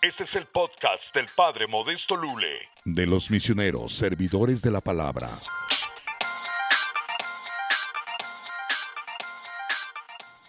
[0.00, 2.68] Este es el podcast del Padre Modesto Lule.
[2.84, 5.28] De los misioneros, servidores de la palabra.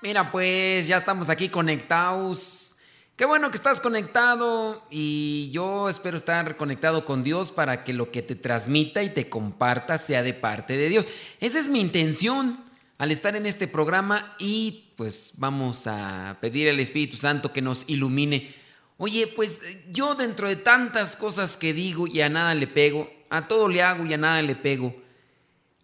[0.03, 2.77] Mira, pues ya estamos aquí conectados.
[3.15, 8.11] Qué bueno que estás conectado y yo espero estar conectado con Dios para que lo
[8.11, 11.07] que te transmita y te comparta sea de parte de Dios.
[11.39, 12.63] Esa es mi intención
[12.99, 17.85] al estar en este programa y pues vamos a pedir al Espíritu Santo que nos
[17.87, 18.58] ilumine.
[19.01, 19.61] Oye, pues
[19.93, 23.81] yo dentro de tantas cosas que digo y a nada le pego, a todo le
[23.81, 24.93] hago y a nada le pego,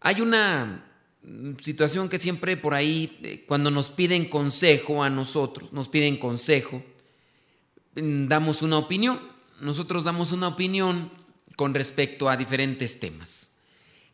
[0.01, 0.85] hay una
[1.61, 6.83] situación que siempre por ahí, eh, cuando nos piden consejo a nosotros, nos piden consejo,
[7.95, 9.21] mm, damos una opinión.
[9.61, 11.09] Nosotros damos una opinión
[11.55, 13.55] con respecto a diferentes temas.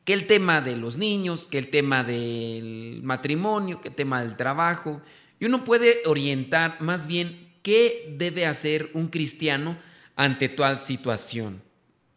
[0.06, 4.38] Que el tema de los niños, que el tema del matrimonio, que el tema del
[4.38, 5.02] trabajo.
[5.40, 9.78] Y uno puede orientar más bien qué debe hacer un cristiano
[10.16, 11.62] ante tal situación.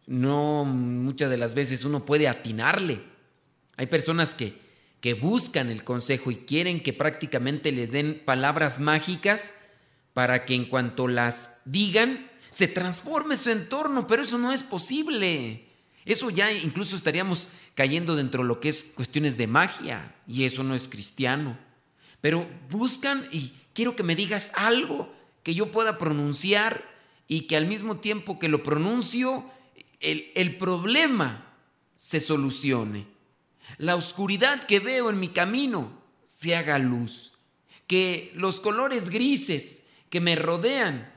[0.07, 3.01] No muchas de las veces uno puede atinarle.
[3.77, 4.65] Hay personas que
[5.05, 9.55] que buscan el consejo y quieren que prácticamente le den palabras mágicas
[10.15, 15.69] para que en cuanto las digan, se transforme su entorno, pero eso no es posible.
[16.07, 20.65] Eso ya incluso estaríamos cayendo dentro de lo que es cuestiones de magia y eso
[20.65, 21.59] no es cristiano.
[22.23, 25.15] Pero buscan y quiero que me digas algo
[25.45, 26.85] que yo pueda pronunciar
[27.29, 29.45] y que al mismo tiempo que lo pronuncio,
[30.01, 31.55] el, el problema
[31.95, 33.15] se solucione
[33.79, 35.91] la oscuridad que veo en mi camino
[36.25, 37.33] se haga luz,
[37.87, 41.11] que los colores grises que me rodean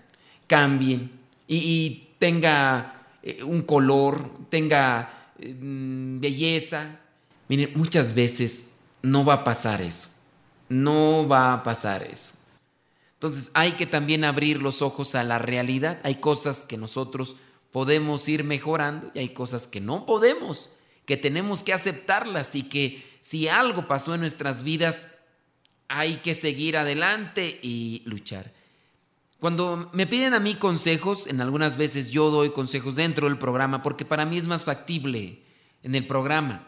[0.48, 1.12] cambien
[1.48, 7.00] y, tenga eh, un color, tenga mm, belleza.
[7.48, 10.10] Miren, muchas veces no va a pasar eso,
[10.68, 12.34] no va a pasar eso.
[13.18, 16.00] Entonces hay que también abrir los ojos a la realidad.
[16.04, 17.36] Hay cosas que nosotros
[17.72, 20.70] podemos ir mejorando y hay cosas que no podemos
[21.08, 25.16] que tenemos que aceptarlas y que si algo pasó en nuestras vidas,
[25.88, 28.54] hay que seguir adelante y luchar.
[29.40, 33.82] Cuando me piden a mí consejos, en algunas veces yo doy consejos dentro del programa
[33.82, 35.44] porque para mí es más factible
[35.82, 36.68] en el programa.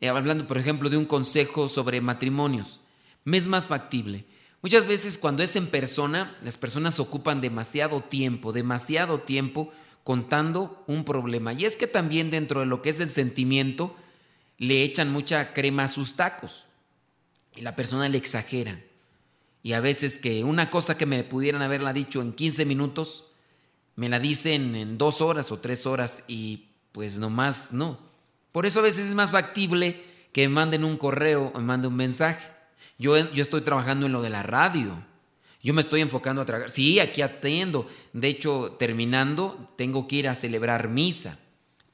[0.00, 2.80] Eh, hablando, por ejemplo, de un consejo sobre matrimonios,
[3.22, 4.24] me es más factible.
[4.64, 9.70] Muchas veces cuando es en persona, las personas ocupan demasiado tiempo, demasiado tiempo
[10.04, 11.52] contando un problema.
[11.52, 13.94] Y es que también dentro de lo que es el sentimiento,
[14.56, 16.64] le echan mucha crema a sus tacos
[17.54, 18.80] y la persona le exagera.
[19.62, 23.26] Y a veces que una cosa que me pudieran haberla dicho en 15 minutos,
[23.96, 27.98] me la dicen en dos horas o tres horas y pues nomás no.
[28.50, 30.02] Por eso a veces es más factible
[30.32, 32.53] que me manden un correo o manden un mensaje.
[32.98, 35.02] Yo, yo estoy trabajando en lo de la radio
[35.64, 36.68] yo me estoy enfocando a trabajar.
[36.68, 37.88] Sí, aquí atiendo.
[38.12, 41.38] De hecho, terminando, tengo que ir a celebrar misa.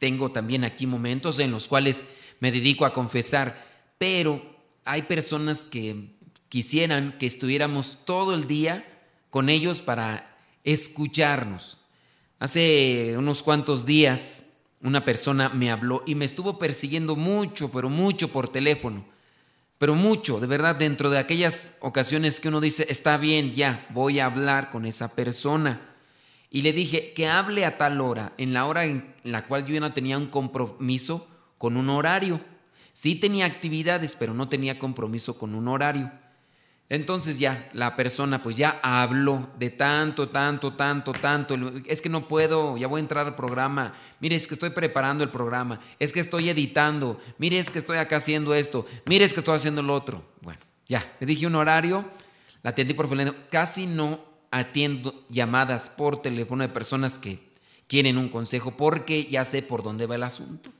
[0.00, 2.04] Tengo también aquí momentos en los cuales
[2.40, 3.64] me dedico a confesar.
[3.96, 4.42] Pero
[4.84, 6.16] hay personas que
[6.48, 8.84] quisieran que estuviéramos todo el día
[9.30, 11.78] con ellos para escucharnos.
[12.40, 14.46] Hace unos cuantos días
[14.82, 19.04] una persona me habló y me estuvo persiguiendo mucho, pero mucho por teléfono
[19.80, 24.20] pero mucho, de verdad, dentro de aquellas ocasiones que uno dice, está bien, ya, voy
[24.20, 25.80] a hablar con esa persona.
[26.50, 29.72] Y le dije que hable a tal hora, en la hora en la cual yo
[29.72, 31.26] ya no tenía un compromiso
[31.56, 32.42] con un horario.
[32.92, 36.12] Sí tenía actividades, pero no tenía compromiso con un horario.
[36.90, 41.54] Entonces ya la persona pues ya habló de tanto, tanto, tanto, tanto.
[41.86, 43.94] Es que no puedo, ya voy a entrar al programa.
[44.18, 45.80] Mire, es que estoy preparando el programa.
[46.00, 47.20] Es que estoy editando.
[47.38, 48.86] Mire, es que estoy acá haciendo esto.
[49.06, 50.24] Mire, es que estoy haciendo lo otro.
[50.40, 50.58] Bueno,
[50.88, 52.10] ya, le dije un horario,
[52.64, 53.38] la atendí por teléfono.
[53.52, 57.38] Casi no atiendo llamadas por teléfono de personas que
[57.86, 60.70] quieren un consejo porque ya sé por dónde va el asunto.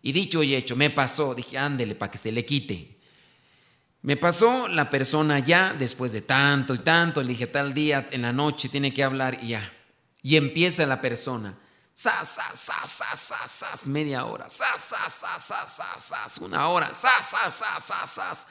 [0.00, 1.34] Y dicho y hecho, me pasó.
[1.34, 2.95] Dije, ándele para que se le quite.
[4.06, 8.22] Me pasó la persona ya, después de tanto y tanto, le dije tal día, en
[8.22, 9.72] la noche, tiene que hablar y ya.
[10.22, 11.58] Y empieza la persona.
[11.92, 14.48] Sas, sas, sas, sas, sas, media hora.
[14.48, 16.94] Sas, sas, sas, sas, sas, una hora.
[16.94, 18.46] Sas, sas, sas, sas, sas.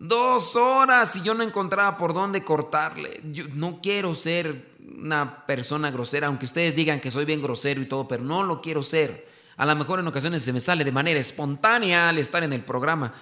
[0.00, 3.20] Dos horas y yo no encontraba por dónde cortarle.
[3.30, 7.86] Yo no quiero ser una persona grosera, aunque ustedes digan que soy bien grosero y
[7.86, 9.28] todo, pero no lo quiero ser.
[9.58, 12.64] A lo mejor en ocasiones se me sale de manera espontánea al estar en el
[12.64, 13.14] programa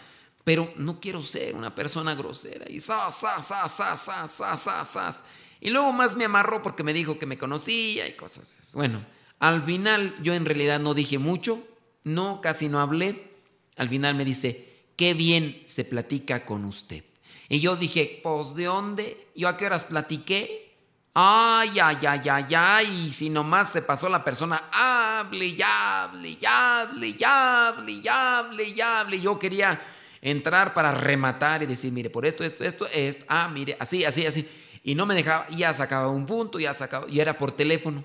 [0.44, 2.70] pero no quiero ser una persona grosera.
[2.70, 5.24] Y sa, sa, sa, sa, sa, sa, sa, sa.
[5.60, 8.72] Y luego más me amarró porque me dijo que me conocía y cosas.
[8.74, 9.04] Bueno,
[9.38, 11.66] al final yo en realidad no dije mucho,
[12.04, 13.32] no, casi no hablé.
[13.76, 17.04] Al final me dice, qué bien se platica con usted.
[17.48, 19.28] Y yo dije, pues ¿de dónde?
[19.34, 20.76] ¿Yo a qué horas platiqué?
[21.14, 23.06] Ay, ay, ay, ay, ay.
[23.06, 28.08] Y si nomás se pasó la persona, hable y hable y hable y hable y
[28.08, 29.20] hable y hable.
[29.20, 29.80] Yo quería
[30.24, 33.24] entrar para rematar y decir, mire, por esto, esto, esto, esto.
[33.28, 34.48] Ah, mire, así, así, así.
[34.82, 38.02] Y no me dejaba, ya sacaba un punto, ya sacaba, y era por teléfono.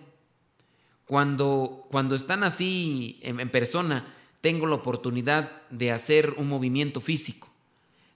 [1.06, 7.50] Cuando, cuando están así en, persona, tengo la oportunidad de hacer un movimiento físico.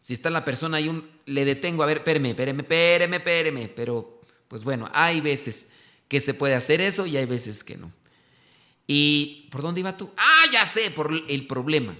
[0.01, 4.21] Si está la persona ahí, un, le detengo, a ver, espéreme, espéreme, espéreme, espéreme, pero
[4.50, 5.69] pues bueno, hay veces
[6.09, 7.91] que se puede hacer eso y hay veces que no.
[8.85, 10.11] ¿Y por dónde iba tú?
[10.17, 11.95] Ah, ya sé, por el problema.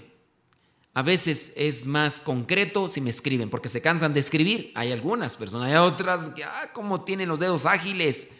[0.94, 4.70] A veces es más concreto si me escriben, porque se cansan de escribir.
[4.76, 8.30] Hay algunas personas, hay otras que, ah, como tienen los dedos ágiles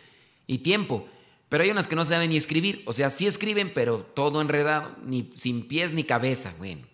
[0.46, 1.08] y tiempo.
[1.48, 2.84] Pero hay unas que no saben ni escribir.
[2.86, 6.54] O sea, sí escriben, pero todo enredado, ni sin pies ni cabeza.
[6.58, 6.86] Bueno.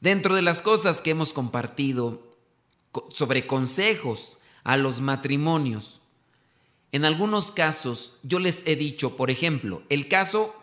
[0.00, 2.36] Dentro de las cosas que hemos compartido
[3.10, 6.00] sobre consejos a los matrimonios.
[6.92, 10.54] En algunos casos yo les he dicho, por ejemplo, el caso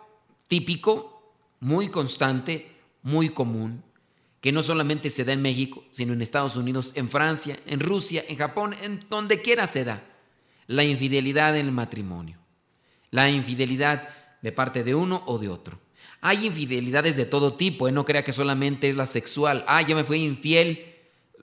[0.48, 2.72] típico, muy constante,
[3.04, 3.84] muy común,
[4.42, 8.26] que no solamente se da en México, sino en Estados Unidos, en Francia, en Rusia,
[8.28, 10.04] en Japón, en donde quiera se da,
[10.68, 12.40] la infidelidad en el matrimonio,
[13.12, 14.10] la infidelidad
[14.42, 15.80] de parte de uno o de otro.
[16.22, 17.92] Hay infidelidades de todo tipo, ¿eh?
[17.92, 20.92] no crea que solamente es la sexual, ah, ya me fui infiel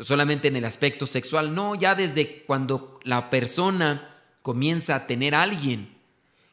[0.01, 5.43] solamente en el aspecto sexual, no, ya desde cuando la persona comienza a tener a
[5.43, 5.97] alguien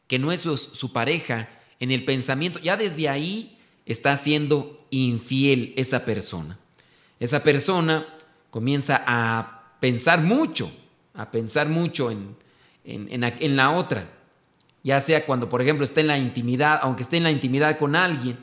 [0.06, 1.48] que no es su, pareja
[1.80, 3.55] en el pensamiento, ya desde ahí
[3.86, 6.58] está siendo infiel esa persona.
[7.18, 8.06] Esa persona
[8.50, 10.70] comienza a pensar mucho,
[11.14, 12.36] a pensar mucho en,
[12.84, 14.08] en, en, la otra.
[14.82, 17.96] Ya sea cuando, por ejemplo, está en la intimidad, aunque esté en la intimidad con
[17.96, 18.38] alguien,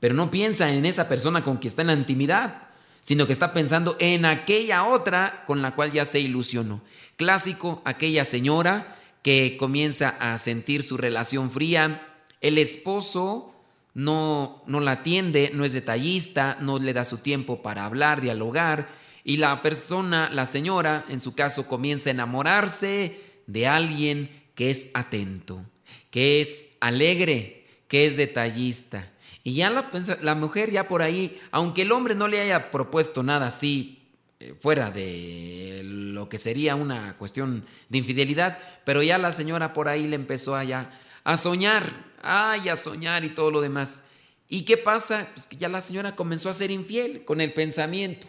[0.00, 2.62] pero no piensa en esa persona con quien está en la intimidad,
[3.00, 6.80] sino que está pensando en aquella otra con la cual ya se ilusionó.
[7.16, 12.06] Clásico, aquella señora que comienza a sentir su relación fría,
[12.40, 13.55] el esposo
[13.96, 18.90] no, no la atiende, no es detallista, no le da su tiempo para hablar, dialogar,
[19.24, 24.90] y la persona, la señora, en su caso, comienza a enamorarse de alguien que es
[24.92, 25.64] atento,
[26.10, 29.10] que es alegre, que es detallista.
[29.42, 33.46] Y ya la, mujer ya por ahí, aunque el hombre no le haya propuesto nada
[33.46, 34.02] así
[34.40, 39.88] eh, fuera de lo que sería una cuestión de infidelidad, pero ya la señora por
[39.88, 40.90] ahí le empezó allá
[41.24, 44.02] a soñar, ay, a soñar y todo lo demás.
[44.48, 45.28] ¿Y qué pasa?
[45.34, 48.26] Pues que ya la señora comenzó a ser infiel con el pensamiento.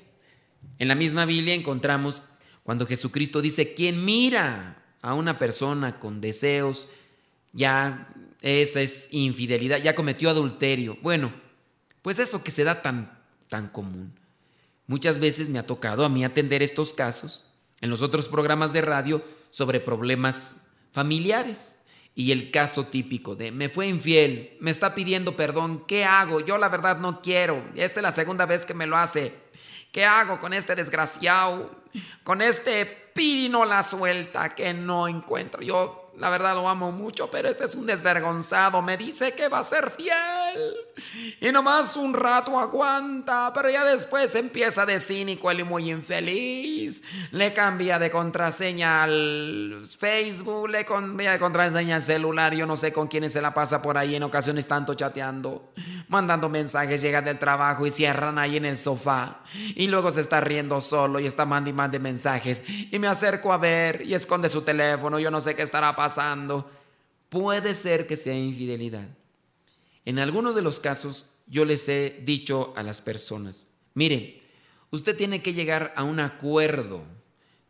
[0.79, 2.23] En la misma Biblia encontramos
[2.63, 6.88] cuando Jesucristo dice, quien mira a una persona con deseos,
[7.53, 10.97] ya esa es infidelidad, ya cometió adulterio.
[11.01, 11.33] Bueno,
[12.01, 14.13] pues eso que se da tan, tan común.
[14.85, 17.44] Muchas veces me ha tocado a mí atender estos casos
[17.81, 21.76] en los otros programas de radio sobre problemas familiares.
[22.18, 26.40] Y el caso típico de me fue infiel, me está pidiendo perdón, ¿qué hago?
[26.40, 27.64] Yo la verdad no quiero.
[27.75, 29.36] Esta es la segunda vez que me lo hace.
[29.92, 31.69] ¿Qué hago con este desgraciado?
[32.24, 35.62] Con este pirino la suelta que no encuentro.
[35.62, 38.81] Yo la verdad lo amo mucho, pero este es un desvergonzado.
[38.81, 40.74] Me dice que va a ser fiel.
[41.40, 47.04] Y nomás un rato aguanta, pero ya después empieza de cínico y muy infeliz.
[47.31, 52.56] Le cambia de contraseña al Facebook, le cambia de contraseña al celular.
[52.56, 55.71] Yo no sé con quiénes se la pasa por ahí en ocasiones tanto chateando,
[56.07, 59.42] mandando mensajes, llega del trabajo y cierran ahí en el sofá.
[59.76, 62.64] Y luego se está riendo solo y está mandando y mande mensajes.
[62.68, 65.19] Y me acerco a ver y esconde su teléfono.
[65.19, 66.06] Yo no sé qué estará pasando
[67.30, 69.07] puede ser que sea infidelidad.
[70.06, 74.42] En algunos de los casos yo les he dicho a las personas, mire,
[74.92, 77.04] usted tiene que llegar a un acuerdo,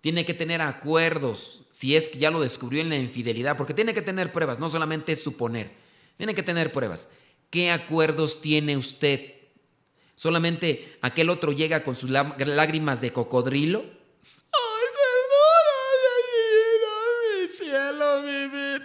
[0.01, 3.93] tiene que tener acuerdos, si es que ya lo descubrió en la infidelidad, porque tiene
[3.93, 5.71] que tener pruebas, no solamente suponer,
[6.17, 7.09] tiene que tener pruebas.
[7.49, 9.33] ¿Qué acuerdos tiene usted?
[10.15, 13.96] ¿Solamente aquel otro llega con sus lágrimas de cocodrilo?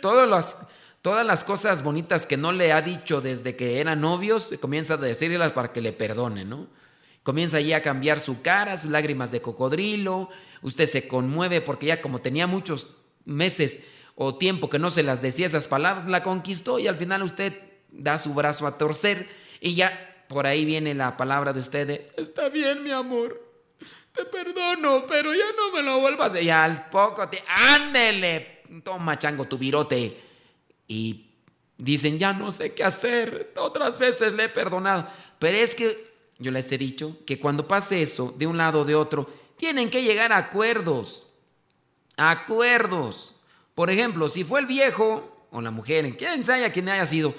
[0.01, 0.57] Todas las,
[1.03, 4.99] todas las cosas bonitas que no le ha dicho desde que eran novios, comienza a
[4.99, 6.69] decirlas para que le perdone, ¿no?
[7.23, 10.29] Comienza ya a cambiar su cara, sus lágrimas de cocodrilo,
[10.61, 12.89] usted se conmueve porque ya como tenía muchos
[13.25, 17.23] meses o tiempo que no se las decía esas palabras, la conquistó y al final
[17.23, 17.55] usted
[17.91, 19.29] da su brazo a torcer
[19.61, 23.53] y ya por ahí viene la palabra de usted está bien mi amor,
[24.13, 26.41] te perdono, pero ya no me lo vuelvas.
[26.41, 30.21] Y al poco te, ándele, toma chango tu virote.
[30.89, 31.27] Y
[31.77, 35.07] dicen, ya no sé qué hacer, otras veces le he perdonado.
[35.39, 38.85] Pero es que yo les he dicho que cuando pase eso, de un lado o
[38.85, 41.27] de otro, tienen que llegar a acuerdos.
[42.17, 43.35] Acuerdos.
[43.75, 47.35] Por ejemplo, si fue el viejo o la mujer, quien sea quien haya sido,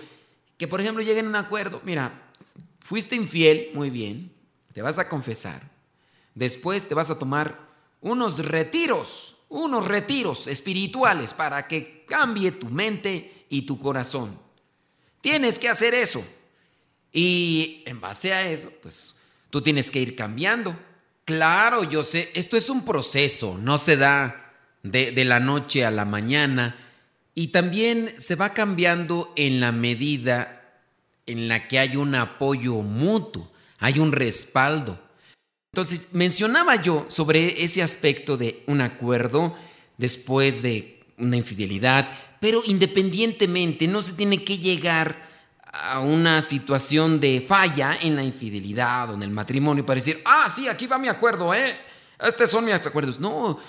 [0.57, 2.21] que por ejemplo lleguen a un acuerdo, mira,
[2.79, 4.31] fuiste infiel, muy bien,
[4.73, 5.69] te vas a confesar,
[6.35, 7.59] después te vas a tomar
[8.01, 14.39] unos retiros, unos retiros espirituales para que cambie tu mente y tu corazón.
[15.21, 16.25] Tienes que hacer eso.
[17.11, 19.13] Y en base a eso, pues
[19.51, 20.75] tú tienes que ir cambiando.
[21.23, 25.91] Claro, yo sé, esto es un proceso, no se da de, de, la noche a
[25.91, 26.75] la mañana
[27.35, 30.81] y también se va cambiando en la medida
[31.27, 34.99] en la que hay un apoyo mutuo, hay un respaldo.
[35.73, 39.55] Entonces, mencionaba yo sobre ese aspecto de un acuerdo
[39.97, 45.27] después de una infidelidad, pero independientemente no se tiene que llegar
[45.63, 50.47] a una situación de falla en la infidelidad o en el matrimonio para decir, ah,
[50.47, 51.75] sí, aquí va mi acuerdo, ¿eh?
[52.19, 53.19] Estos son mis acuerdos.
[53.19, 53.59] No,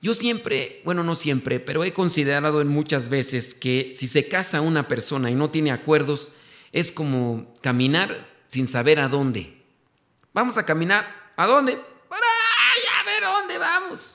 [0.00, 4.60] yo siempre, bueno, no siempre, pero he considerado en muchas veces que si se casa
[4.60, 6.30] una persona y no tiene acuerdos,
[6.70, 9.60] es como caminar sin saber a dónde.
[10.32, 11.82] Vamos a caminar, ¿a dónde?
[12.08, 14.12] Para a ver dónde vamos.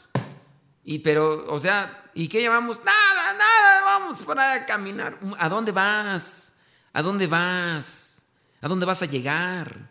[0.84, 2.77] Y pero, o sea, ¿y qué llevamos?
[2.84, 5.17] Nada, nada, vamos para caminar.
[5.39, 6.53] ¿A dónde vas?
[6.94, 8.27] ¿A dónde vas?
[8.62, 9.89] ¿A dónde vas a llegar?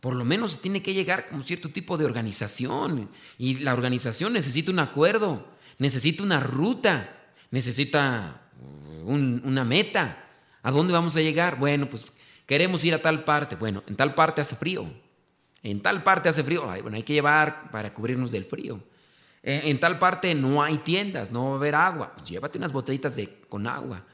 [0.00, 3.10] Por lo menos tiene que llegar como cierto tipo de organización.
[3.36, 5.46] Y la organización necesita un acuerdo,
[5.76, 7.14] necesita una ruta,
[7.50, 8.40] necesita
[9.04, 10.24] una meta.
[10.62, 11.58] ¿A dónde vamos a llegar?
[11.58, 12.06] Bueno, pues
[12.46, 13.56] queremos ir a tal parte.
[13.56, 15.09] Bueno, en tal parte hace frío.
[15.62, 16.62] En tal parte hace frío.
[16.62, 18.80] bueno, hay que llevar para cubrirnos del frío.
[19.42, 22.12] En, tal parte no hay tiendas, no va a haber agua.
[22.14, 24.04] Pues llévate unas botellitas de, con agua.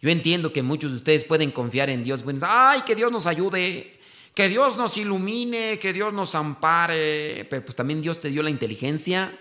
[0.00, 2.24] Yo entiendo que muchos de ustedes pueden confiar en Dios.
[2.42, 3.98] Ay, que Dios nos ayude,
[4.34, 7.46] que Dios nos ilumine, que Dios nos ampare.
[7.50, 9.38] Pero pues también Dios te dio la inteligencia.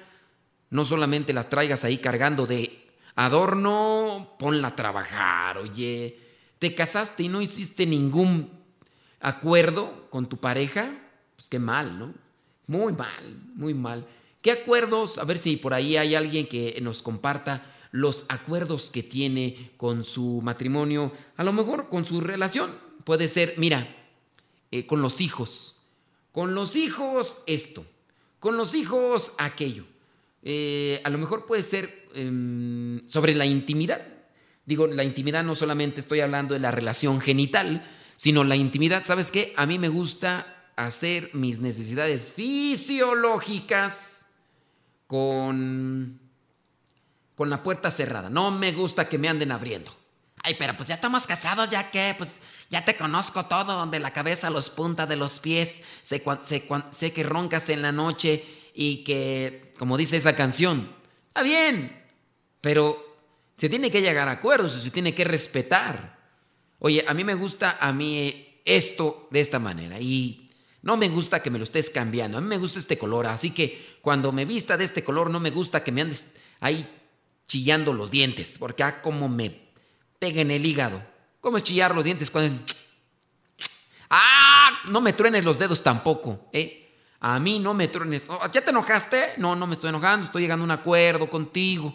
[0.70, 6.20] No solamente las traigas ahí cargando de adorno, ponla a trabajar, oye.
[6.60, 8.52] Te casaste y no hiciste ningún
[9.22, 10.92] acuerdo con tu pareja.
[11.40, 12.14] Pues qué mal, ¿no?
[12.68, 14.06] Muy mal, muy mal.
[14.42, 15.18] ¿Qué acuerdos?
[15.18, 20.04] A ver si por ahí hay alguien que nos comparta los acuerdos que tiene con
[20.04, 22.78] su matrimonio, a lo mejor con su relación.
[23.06, 23.88] Puede ser, mira,
[24.70, 25.78] eh, con los hijos.
[26.34, 27.86] Con los hijos esto,
[28.42, 29.86] con los hijos aquello.
[30.44, 34.06] Eh, a lo mejor puede ser em, sobre la intimidad.
[34.66, 39.32] Digo, la intimidad no solamente estoy hablando de la relación genital, sino la intimidad, ¿sabes
[39.32, 39.54] qué?
[39.56, 44.28] A mí me gusta hacer mis necesidades fisiológicas
[45.08, 46.20] con
[47.40, 48.30] con la puerta cerrada.
[48.30, 49.96] No me gusta que me anden abriendo.
[50.44, 54.12] Ay, pero pues ya estamos casados, ya que, pues ya te conozco todo, de la
[54.12, 55.82] cabeza los puntas de los pies.
[56.04, 56.22] Sé,
[56.92, 58.44] sé, que roncas en la noche
[58.74, 60.94] y que, como dice esa canción,
[61.28, 62.06] está bien,
[62.60, 63.02] pero
[63.58, 66.20] se tiene que llegar a acuerdos, se tiene que respetar.
[66.80, 70.49] Oye, a mí me gusta a mí esto de esta manera y
[70.82, 72.38] no me gusta que me lo estés cambiando.
[72.38, 75.40] A mí me gusta este color, así que cuando me vista de este color no
[75.40, 76.90] me gusta que me andes ahí
[77.48, 79.70] chillando los dientes, porque ah, como me
[80.20, 81.04] pega en el hígado.
[81.42, 82.64] ¿Cómo es chillar los dientes cuando...
[84.10, 84.82] ¡Ah!
[84.90, 86.90] No me truenes los dedos tampoco, ¿eh?
[87.22, 88.26] A mí no me truenes.
[88.52, 89.34] ¿Ya te enojaste?
[89.38, 91.94] No, no me estoy enojando, estoy llegando a un acuerdo contigo.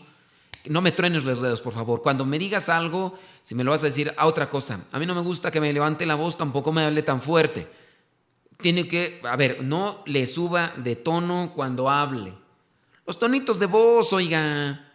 [0.67, 2.03] No me truenes los dedos, por favor.
[2.03, 4.81] Cuando me digas algo, si me lo vas a decir a otra cosa.
[4.93, 7.67] A mí no me gusta que me levante la voz, tampoco me hable tan fuerte.
[8.65, 12.33] Tiene que, a ver, no le suba de tono cuando hable.
[13.07, 14.91] Los tonitos de voz, oiga.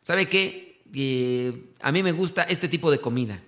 [0.00, 0.84] ¿Sabe qué?
[0.94, 3.42] Eh, a mí me gusta este tipo de comida.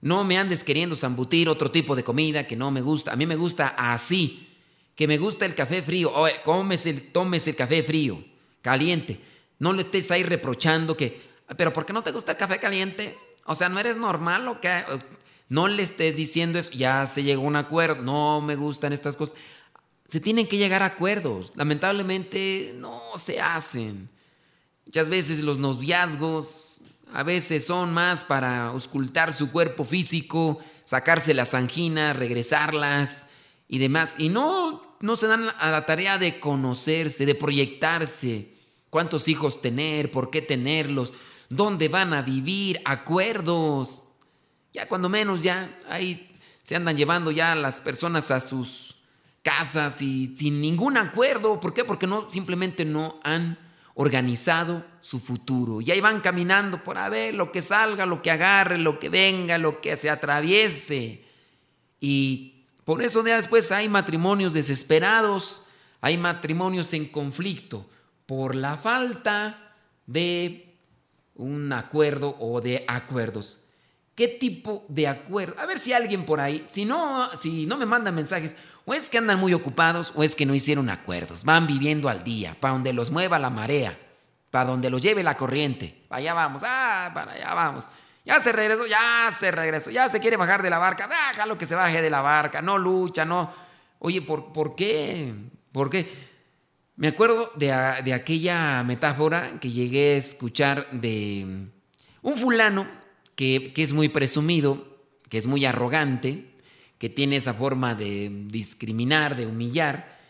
[0.00, 3.12] No me andes queriendo zambutir otro tipo de comida que no me gusta.
[3.12, 4.48] A mí me gusta así.
[4.94, 6.10] Que me gusta el café frío.
[6.14, 8.24] Oye, comes el, tomes el café frío,
[8.62, 9.20] caliente.
[9.58, 11.20] No le estés ahí reprochando que,
[11.58, 13.18] pero ¿por qué no te gusta el café caliente?
[13.44, 14.84] O sea, ¿no eres normal o qué?
[15.52, 16.70] No le estés diciendo eso.
[16.70, 18.02] Ya se llegó a un acuerdo.
[18.02, 19.36] No me gustan estas cosas.
[20.08, 21.52] Se tienen que llegar a acuerdos.
[21.56, 24.08] Lamentablemente no se hacen.
[24.86, 26.80] Muchas veces los noviazgos
[27.12, 33.26] a veces son más para auscultar su cuerpo físico, sacarse las anginas, regresarlas
[33.68, 34.14] y demás.
[34.16, 38.54] Y no, no se dan a la tarea de conocerse, de proyectarse,
[38.88, 41.12] cuántos hijos tener, por qué tenerlos,
[41.50, 44.04] dónde van a vivir, acuerdos.
[44.72, 48.96] Ya cuando menos ya ahí se andan llevando ya las personas a sus
[49.42, 51.60] casas y sin ningún acuerdo.
[51.60, 51.84] ¿Por qué?
[51.84, 53.58] Porque no simplemente no han
[53.94, 55.80] organizado su futuro.
[55.80, 59.08] Y ahí van caminando por a ver lo que salga, lo que agarre, lo que
[59.08, 61.24] venga, lo que se atraviese.
[62.00, 65.62] Y por eso después hay matrimonios desesperados,
[66.00, 67.88] hay matrimonios en conflicto
[68.26, 69.74] por la falta
[70.06, 70.74] de
[71.34, 73.61] un acuerdo o de acuerdos.
[74.14, 75.58] ¿Qué tipo de acuerdo?
[75.58, 78.54] A ver si alguien por ahí, si no, si no me mandan mensajes,
[78.84, 82.22] o es que andan muy ocupados o es que no hicieron acuerdos, van viviendo al
[82.22, 83.98] día, para donde los mueva la marea,
[84.50, 86.04] para donde los lleve la corriente.
[86.10, 87.88] Allá vamos, ah, para allá vamos.
[88.24, 91.66] Ya se regresó, ya se regresó, ya se quiere bajar de la barca, déjalo que
[91.66, 93.50] se baje de la barca, no lucha, no.
[93.98, 95.32] Oye, ¿por, ¿por qué?
[95.72, 96.30] ¿Por qué?
[96.96, 97.68] Me acuerdo de,
[98.04, 101.68] de aquella metáfora que llegué a escuchar de
[102.20, 103.01] un fulano
[103.72, 104.86] que, es muy presumido,
[105.28, 106.44] que es muy arrogante,
[106.98, 110.20] que tiene esa forma de discriminar, de humillar,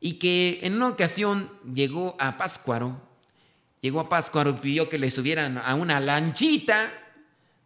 [0.00, 2.98] y que en una ocasión llegó a Páscuaro,
[3.82, 6.90] llegó a Páscuaro y pidió que le subieran a una lanchita,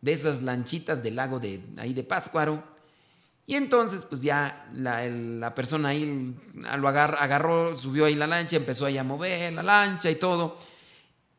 [0.00, 2.64] de esas lanchitas del lago de ahí de Páscuaro,
[3.46, 6.34] y entonces pues ya la, persona ahí
[6.78, 10.58] lo agarró, subió ahí la lancha, empezó ahí a mover la lancha y todo,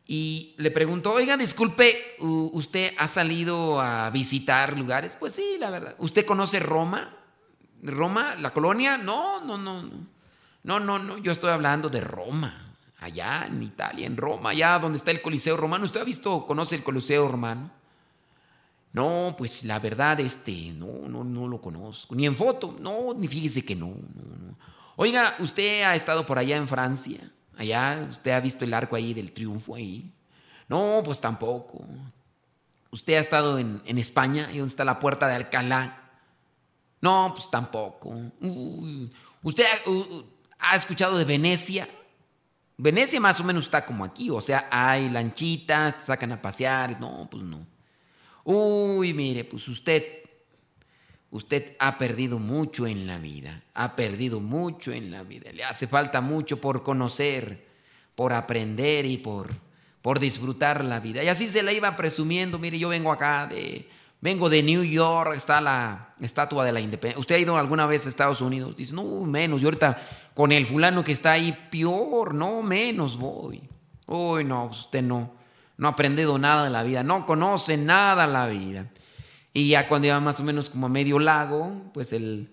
[0.08, 5.18] y le preguntó, oiga, disculpe, ¿usted ha salido a visitar lugares?
[5.18, 5.96] Pues sí, la verdad.
[6.00, 7.14] ¿Usted conoce Roma?
[7.84, 8.36] ¿Roma?
[8.36, 8.98] ¿La colonia?
[8.98, 10.08] No, no, no, no.
[10.64, 11.18] No, no, no.
[11.18, 12.64] Yo estoy hablando de Roma.
[13.00, 15.84] Allá en Italia, en Roma, allá donde está el Coliseo Romano.
[15.84, 17.70] ¿Usted ha visto, conoce el Coliseo Romano?
[18.94, 22.16] No, pues la verdad, este, no, no, no lo conozco.
[22.16, 22.76] Ni en foto.
[22.80, 24.58] No, ni fíjese que no, no, no.
[24.96, 27.30] Oiga, ¿usted ha estado por allá en Francia?
[27.58, 30.12] Allá, ¿usted ha visto el arco ahí del triunfo ahí?
[30.68, 31.86] No, pues tampoco.
[32.92, 36.12] ¿Usted ha estado en, España, y donde está la puerta de Alcalá?
[37.02, 38.16] No, pues tampoco.
[39.42, 39.66] ¿Usted
[40.60, 41.88] ha, escuchado de Venecia?
[42.78, 47.00] Venecia más o menos está como aquí, o sea, hay lanchitas, sacan a pasear.
[47.00, 47.66] No, pues no.
[48.44, 50.27] Uy, mire, pues usted
[51.30, 55.52] Usted ha perdido mucho en la vida, ha perdido mucho en la vida.
[55.52, 57.66] Le hace falta mucho por conocer,
[58.16, 59.50] por aprender y por,
[60.02, 61.24] por disfrutar la vida.
[61.24, 62.58] Y así se la iba presumiendo.
[62.60, 63.90] Mire, yo vengo acá de,
[64.22, 67.20] vengo de New York, está la estatua de la independencia.
[67.20, 68.76] ¿Usted ha ido alguna vez a Estados Unidos?
[68.76, 69.62] Dice, no, menos.
[69.62, 73.62] Yo ahorita con el fulano que está ahí, peor, no, menos voy.
[74.06, 75.34] Uy, no, usted no,
[75.78, 78.88] no ha aprendido nada de la vida, no conoce nada de la vida.
[79.58, 82.48] Y ya cuando iba más o menos como a medio lago, pues el,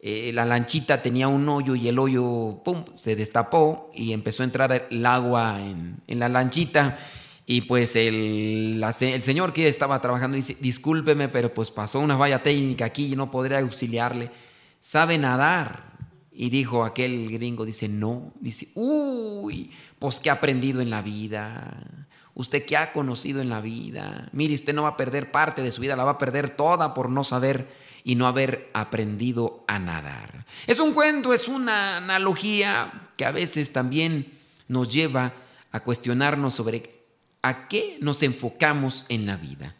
[0.00, 4.44] eh, la lanchita tenía un hoyo y el hoyo pum, se destapó y empezó a
[4.44, 6.98] entrar el agua en, en la lanchita.
[7.46, 12.42] Y pues el, el, señor que estaba trabajando dice, discúlpeme, pero pues pasó una valla
[12.42, 14.30] técnica aquí y no podría auxiliarle.
[14.78, 15.92] ¿Sabe nadar?
[16.32, 18.34] Y dijo aquel gringo, dice, no.
[18.38, 23.60] Dice, uy, pues que ha aprendido en la vida usted que ha conocido en la
[23.60, 24.28] vida.
[24.32, 26.94] Mire, usted no va a perder parte de su vida, la va a perder toda
[26.94, 27.68] por no saber
[28.04, 30.46] y no haber aprendido a nadar.
[30.66, 34.32] Es un cuento, es una analogía que a veces también
[34.68, 35.34] nos lleva
[35.70, 37.02] a cuestionarnos sobre
[37.42, 39.74] a qué nos enfocamos en la vida.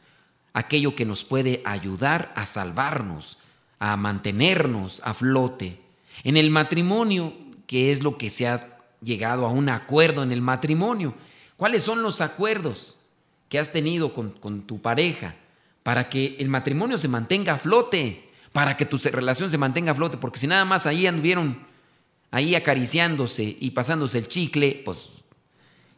[0.52, 3.38] Aquello que nos puede ayudar a salvarnos,
[3.78, 5.80] a mantenernos a flote.
[6.24, 7.32] En el matrimonio,
[7.66, 11.14] que es lo que se ha llegado a un acuerdo en el matrimonio,
[11.62, 12.98] ¿Cuáles son los acuerdos
[13.48, 15.37] que has tenido con, tu pareja
[15.85, 18.29] para que el matrimonio se mantenga a flote?
[18.53, 21.64] Para que tu relación se mantenga a flote, porque si nada más ahí anduvieron
[22.33, 25.11] ahí acariciándose y pasándose el chicle, pues,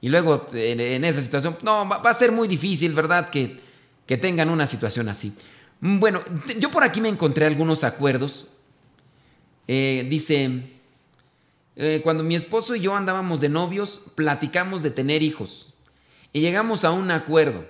[0.03, 3.31] y luego en, esa situación, no, va, a ser muy difícil, ¿verdad?
[3.31, 3.59] Que,
[4.05, 5.33] que tengan una situación así.
[5.81, 6.23] Bueno,
[6.59, 8.51] yo por aquí me encontré algunos acuerdos.
[9.67, 10.74] Eh, dice,
[11.77, 15.75] eh, cuando mi esposo y yo andábamos de novios, platicamos de tener hijos
[16.33, 17.67] y llegamos a un acuerdo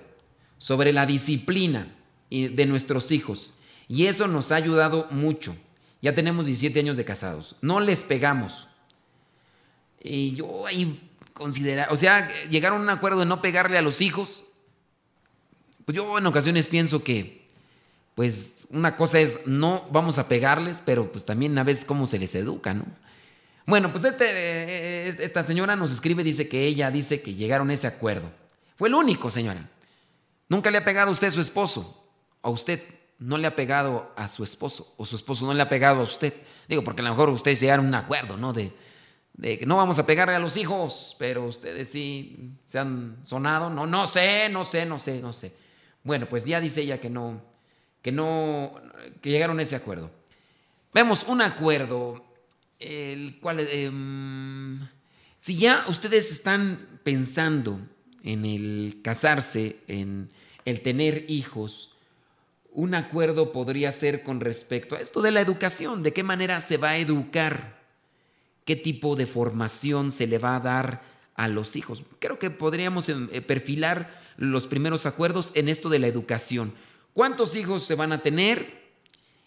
[0.57, 1.95] sobre la disciplina
[2.29, 3.53] de nuestros hijos
[3.87, 5.55] y eso nos ha ayudado mucho.
[6.01, 7.55] Ya tenemos 17 años de casados.
[7.61, 8.67] No les pegamos.
[10.01, 14.01] Y yo ahí considerar, o sea, llegaron a un acuerdo de no pegarle a los
[14.01, 14.45] hijos.
[15.83, 17.47] Pues yo en ocasiones pienso que,
[18.15, 22.19] pues una cosa es no vamos a pegarles, pero pues también a veces cómo se
[22.19, 22.85] les educa, ¿no?
[23.65, 27.73] Bueno, pues este, eh, esta señora nos escribe, dice que ella dice que llegaron a
[27.73, 28.31] ese acuerdo.
[28.75, 29.69] Fue el único, señora.
[30.49, 32.09] Nunca le ha pegado a usted a su esposo.
[32.43, 32.81] A usted
[33.17, 34.93] no le ha pegado a su esposo.
[34.97, 36.33] O su esposo no le ha pegado a usted.
[36.67, 38.53] Digo, porque a lo mejor ustedes llegaron a un acuerdo, ¿no?
[38.53, 38.71] De,
[39.33, 43.71] de que no vamos a pegarle a los hijos, pero ustedes sí se han sonado.
[43.71, 45.53] No, no sé, no sé, no sé, no sé.
[46.03, 47.41] Bueno, pues ya dice ella que no,
[48.03, 48.73] que no,
[49.21, 50.11] que llegaron a ese acuerdo.
[50.93, 52.24] Vemos un acuerdo
[52.79, 54.87] el cual, em,
[55.39, 57.79] si ya ustedes están pensando
[58.23, 60.29] en el casarse, en
[60.65, 61.95] el tener hijos,
[62.71, 66.77] un acuerdo podría ser con respecto a esto de la educación, de qué manera se
[66.77, 67.81] va a educar,
[68.65, 71.03] qué tipo de formación se le va a dar
[71.35, 72.03] a los hijos.
[72.19, 76.73] Creo que podríamos em, eh, perfilar los primeros acuerdos en esto de la educación.
[77.13, 78.83] ¿Cuántos hijos se van a tener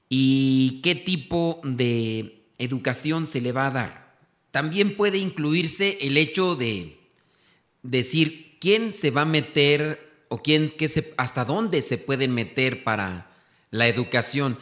[0.09, 4.18] y qué tipo de educación se le va a dar?
[4.51, 6.99] También puede incluirse el hecho de
[7.83, 13.31] decir quién se va a meter o quién, qué hasta dónde se pueden meter para
[13.71, 14.59] la educación,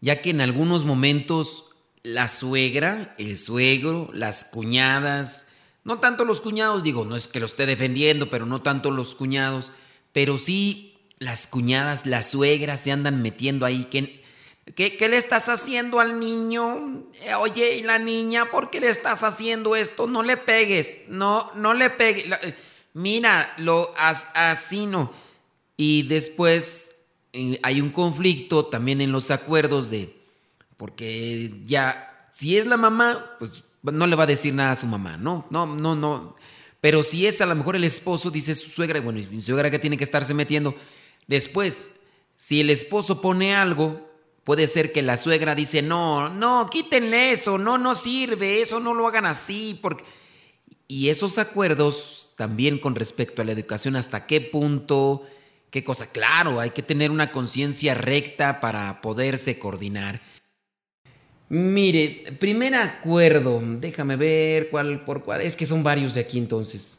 [0.00, 1.66] ya que en algunos momentos
[2.02, 5.46] la suegra, el suegro, las cuñadas,
[5.84, 9.14] no tanto los cuñados, digo, no es que lo esté defendiendo, pero no tanto los
[9.14, 9.72] cuñados,
[10.12, 13.88] pero sí las cuñadas, las suegras se andan metiendo ahí.
[14.74, 17.04] ¿Qué, le estás haciendo al niño?
[17.20, 18.50] Eh, oye, ¿y la niña?
[18.50, 20.06] ¿Por qué le estás haciendo esto?
[20.06, 22.26] No le pegues, no, no le pegues.
[22.42, 22.54] Eh,
[22.94, 25.12] mira, lo, así no.
[25.76, 26.92] Y después
[27.34, 30.16] eh, hay un conflicto también en los acuerdos de,
[30.78, 34.86] porque ya, si es la mamá, pues no le va a decir nada a su
[34.86, 36.36] mamá, no, no, no, no.
[36.80, 39.78] Pero si es a lo mejor el esposo, dice su suegra, bueno, mi suegra que
[39.78, 40.74] tiene que estarse metiendo.
[41.26, 41.90] Después,
[42.36, 44.13] si el esposo pone algo,
[44.44, 48.94] puede ser que la suegra dice, no, no, quítenle eso, no, no sirve, eso no
[48.94, 50.04] lo hagan así, porque...
[50.86, 55.26] Y esos acuerdos también con respecto a la educación, hasta qué punto,
[55.70, 60.20] qué cosa, claro, hay que tener una conciencia recta para poderse coordinar.
[61.48, 66.98] Mire, primer acuerdo, déjame ver cuál por cuál, es que son varios de aquí entonces.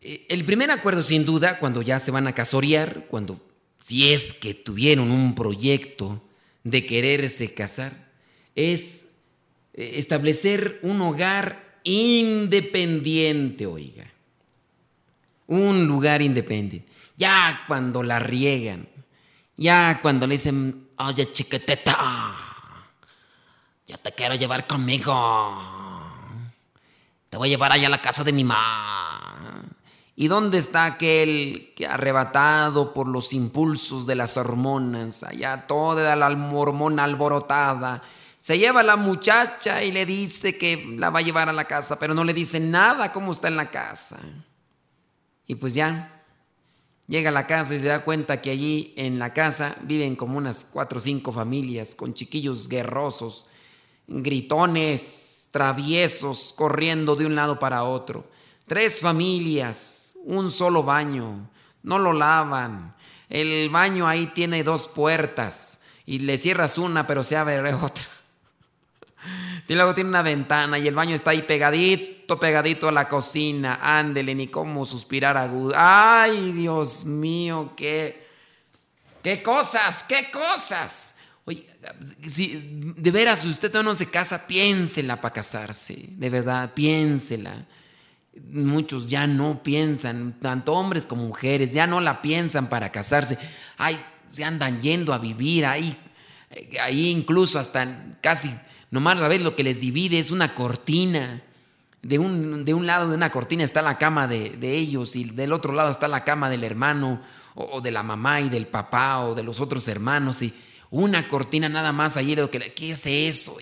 [0.00, 3.40] Eh, el primer acuerdo sin duda, cuando ya se van a casorear, cuando
[3.82, 6.22] si es que tuvieron un proyecto
[6.62, 8.10] de quererse casar,
[8.54, 9.08] es
[9.74, 14.06] eh, establecer un hogar independiente, oiga.
[15.48, 16.88] Un lugar independiente.
[17.16, 18.88] Ya cuando la riegan,
[19.56, 21.96] ya cuando le dicen, oye chiqueteta,
[23.88, 25.12] yo te quiero llevar conmigo.
[27.28, 29.71] Te voy a llevar allá a la casa de mi mamá.
[30.14, 36.28] ¿Y dónde está aquel que arrebatado por los impulsos de las hormonas, allá toda la
[36.28, 38.02] hormona alborotada,
[38.38, 41.64] se lleva a la muchacha y le dice que la va a llevar a la
[41.64, 44.18] casa, pero no le dice nada cómo está en la casa?
[45.46, 46.24] Y pues ya,
[47.06, 50.36] llega a la casa y se da cuenta que allí en la casa viven como
[50.36, 53.48] unas cuatro o cinco familias con chiquillos guerrosos
[54.06, 58.26] gritones, traviesos, corriendo de un lado para otro.
[58.66, 61.48] Tres familias, un solo baño,
[61.82, 62.94] no lo lavan.
[63.28, 68.04] El baño ahí tiene dos puertas y le cierras una, pero se abre otra.
[69.68, 73.78] Y luego tiene una ventana y el baño está ahí pegadito, pegadito a la cocina.
[73.80, 75.72] Ándele, ni cómo suspirar agudo.
[75.76, 78.26] Ay, Dios mío, qué,
[79.22, 81.14] qué cosas, qué cosas.
[81.44, 81.66] Oye,
[82.28, 87.66] si de veras usted no se casa, piénsela para casarse, de verdad, piénsela.
[88.50, 93.38] Muchos ya no piensan, tanto hombres como mujeres, ya no la piensan para casarse.
[93.76, 95.96] Ay, se andan yendo a vivir ahí,
[96.80, 98.50] ahí incluso hasta casi,
[98.90, 101.42] nomás a ver lo que les divide es una cortina.
[102.00, 105.22] De un, de un lado de una cortina está la cama de, de, ellos y
[105.22, 107.20] del otro lado está la cama del hermano
[107.54, 110.42] o, o de la mamá y del papá o de los otros hermanos.
[110.42, 110.52] Y,
[110.92, 112.48] una cortina nada más ayer.
[112.50, 113.56] ¿Qué es eso?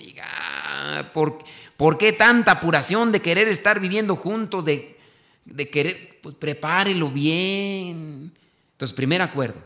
[1.13, 1.39] ¿Por,
[1.77, 4.63] ¿Por qué tanta apuración de querer estar viviendo juntos?
[4.65, 4.97] De,
[5.45, 8.33] de querer, pues prepárelo bien.
[8.73, 9.63] Entonces, primer acuerdo,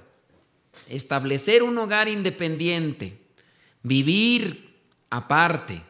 [0.87, 3.17] establecer un hogar independiente,
[3.81, 4.75] vivir
[5.09, 5.81] aparte.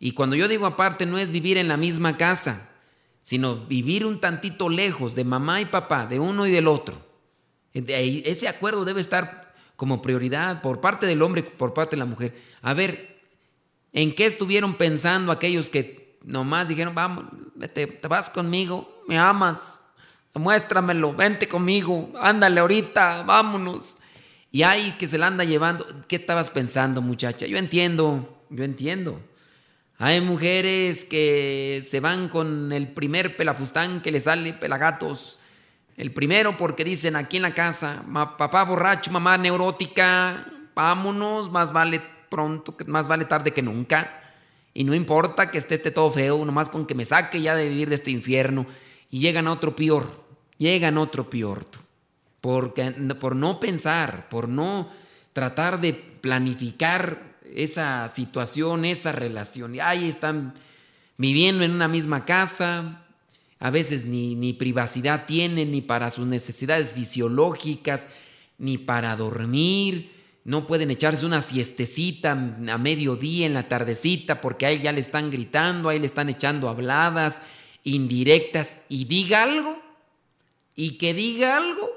[0.00, 2.68] Y cuando yo digo aparte, no es vivir en la misma casa,
[3.22, 7.00] sino vivir un tantito lejos de mamá y papá, de uno y del otro.
[7.72, 9.41] Ese acuerdo debe estar
[9.82, 12.40] como prioridad por parte del hombre, por parte de la mujer.
[12.62, 13.18] A ver,
[13.92, 17.24] ¿en qué estuvieron pensando aquellos que nomás dijeron, vamos,
[17.74, 19.84] te, te vas conmigo, me amas,
[20.34, 23.98] muéstramelo, vente conmigo, ándale ahorita, vámonos.
[24.52, 25.84] Y hay que se la anda llevando.
[26.06, 27.46] ¿Qué estabas pensando, muchacha?
[27.46, 29.20] Yo entiendo, yo entiendo.
[29.98, 35.40] Hay mujeres que se van con el primer pelafustán que le sale pelagatos
[35.96, 38.02] el primero porque dicen aquí en la casa,
[38.38, 44.20] papá borracho, mamá neurótica, vámonos, más vale pronto, más vale tarde que nunca.
[44.74, 47.88] Y no importa que esté, todo feo, nomás con que me saque ya de vivir
[47.90, 48.66] de este infierno.
[49.10, 50.24] Y llegan a otro peor,
[50.56, 51.66] llegan a otro peor.
[52.40, 54.88] Porque, por no pensar, por no
[55.34, 59.74] tratar de planificar esa situación, esa relación.
[59.74, 60.54] Y ahí están
[61.18, 63.01] viviendo en una misma casa,
[63.62, 68.08] a veces ni, ni privacidad tienen, ni para sus necesidades fisiológicas,
[68.58, 70.10] ni para dormir.
[70.42, 74.98] No pueden echarse una siestecita a mediodía, en la tardecita, porque a él ya le
[74.98, 77.40] están gritando, a él le están echando habladas.
[77.84, 79.78] indirectas y diga algo.
[80.74, 81.88] Y que diga algo.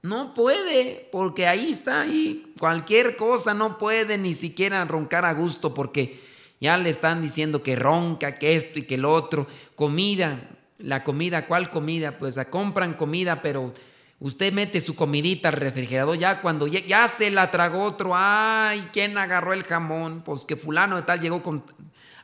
[0.00, 5.74] No puede, porque ahí está, ahí cualquier cosa no puede ni siquiera roncar a gusto,
[5.74, 6.18] porque
[6.62, 9.46] ya le están diciendo que ronca, que esto y que lo otro.
[9.74, 12.18] Comida, la comida, ¿cuál comida?
[12.18, 13.72] Pues a compran comida, pero
[14.18, 18.88] usted mete su comidita al refrigerador, ya cuando ya, ya, se la tragó otro, ay,
[18.92, 20.22] ¿quién agarró el jamón?
[20.24, 21.64] Pues que fulano de tal llegó con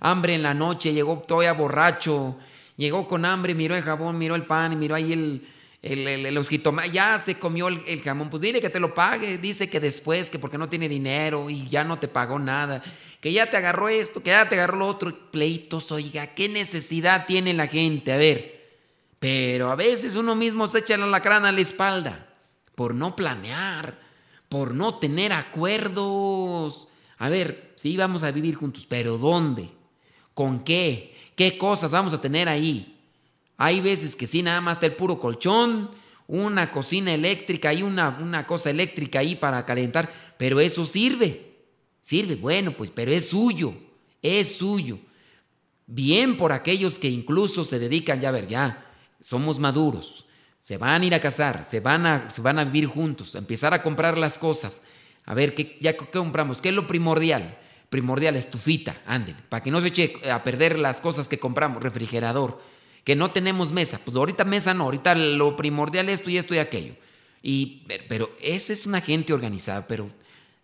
[0.00, 2.36] hambre en la noche, llegó todavía borracho,
[2.76, 5.48] llegó con hambre, miró el jabón, miró el pan y miró ahí el,
[5.92, 9.70] el, el, ya se comió el, el, jamón, pues dile que te lo pague, dice
[9.70, 12.82] que después, que porque no tiene dinero y ya no te pagó nada,
[13.20, 17.26] que ya te agarró esto, que ya te agarró lo otro, pleitos, oiga, ¿qué necesidad
[17.26, 18.12] tiene la gente?
[18.12, 18.68] A ver,
[19.18, 22.26] pero a veces uno mismo se echa la lacrana a la espalda
[22.74, 23.98] por no planear,
[24.48, 26.88] por no tener acuerdos.
[27.18, 29.70] A ver, sí vamos a vivir juntos, pero ¿dónde?
[30.34, 31.16] ¿Con qué?
[31.34, 32.95] ¿Qué cosas vamos a tener ahí?
[33.56, 35.90] Hay veces que sí, nada más está el puro colchón,
[36.26, 41.54] una cocina eléctrica y una, una cosa eléctrica ahí para calentar, pero eso sirve.
[42.00, 43.74] Sirve, bueno, pues, pero es suyo,
[44.22, 44.98] es suyo.
[45.86, 50.26] Bien por aquellos que incluso se dedican, ya a ver, ya, somos maduros,
[50.60, 53.38] se van a ir a casar, se van a, se van a vivir juntos, a
[53.38, 54.82] empezar a comprar las cosas.
[55.24, 56.60] A ver, ¿qué, ya, ¿qué compramos?
[56.60, 57.58] ¿Qué es lo primordial?
[57.88, 62.60] Primordial, estufita, ándele, para que no se eche a perder las cosas que compramos, refrigerador,
[63.06, 64.00] que no tenemos mesa.
[64.04, 66.96] Pues ahorita mesa no, ahorita lo primordial es esto y esto y aquello.
[67.40, 70.10] Y, pero eso es una gente organizada, pero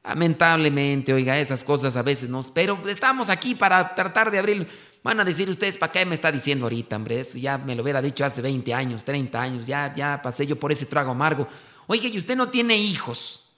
[0.02, 2.42] lamentablemente, oiga, esas cosas a veces no.
[2.52, 4.68] Pero estamos aquí para tratar de abrir.
[5.04, 7.20] Van a decir ustedes, ¿para qué me está diciendo ahorita, hombre?
[7.20, 10.58] Eso ya me lo hubiera dicho hace 20 años, 30 años, ya, ya pasé yo
[10.58, 11.46] por ese trago amargo.
[11.86, 13.50] Oiga, y usted no tiene hijos,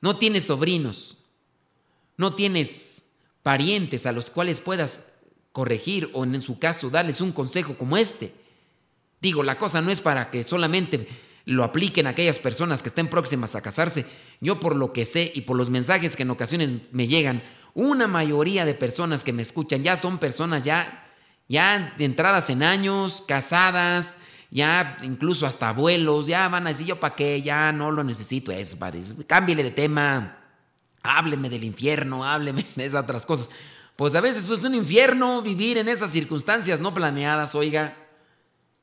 [0.00, 1.16] no tiene sobrinos,
[2.16, 3.04] no tienes
[3.44, 5.06] parientes a los cuales puedas
[5.56, 8.34] corregir o en su caso darles un consejo como este.
[9.22, 11.08] Digo, la cosa no es para que solamente
[11.46, 14.04] lo apliquen aquellas personas que estén próximas a casarse.
[14.42, 17.42] Yo por lo que sé y por los mensajes que en ocasiones me llegan,
[17.72, 21.08] una mayoría de personas que me escuchan ya son personas ya,
[21.48, 24.18] ya entradas en años, casadas,
[24.50, 28.52] ya incluso hasta abuelos, ya van a decir yo para qué, ya no lo necesito,
[28.52, 28.76] es,
[29.26, 30.36] cámbiele de tema,
[31.02, 33.48] hábleme del infierno, hábleme de esas otras cosas.
[33.96, 37.96] Pues a veces es un infierno vivir en esas circunstancias no planeadas, oiga,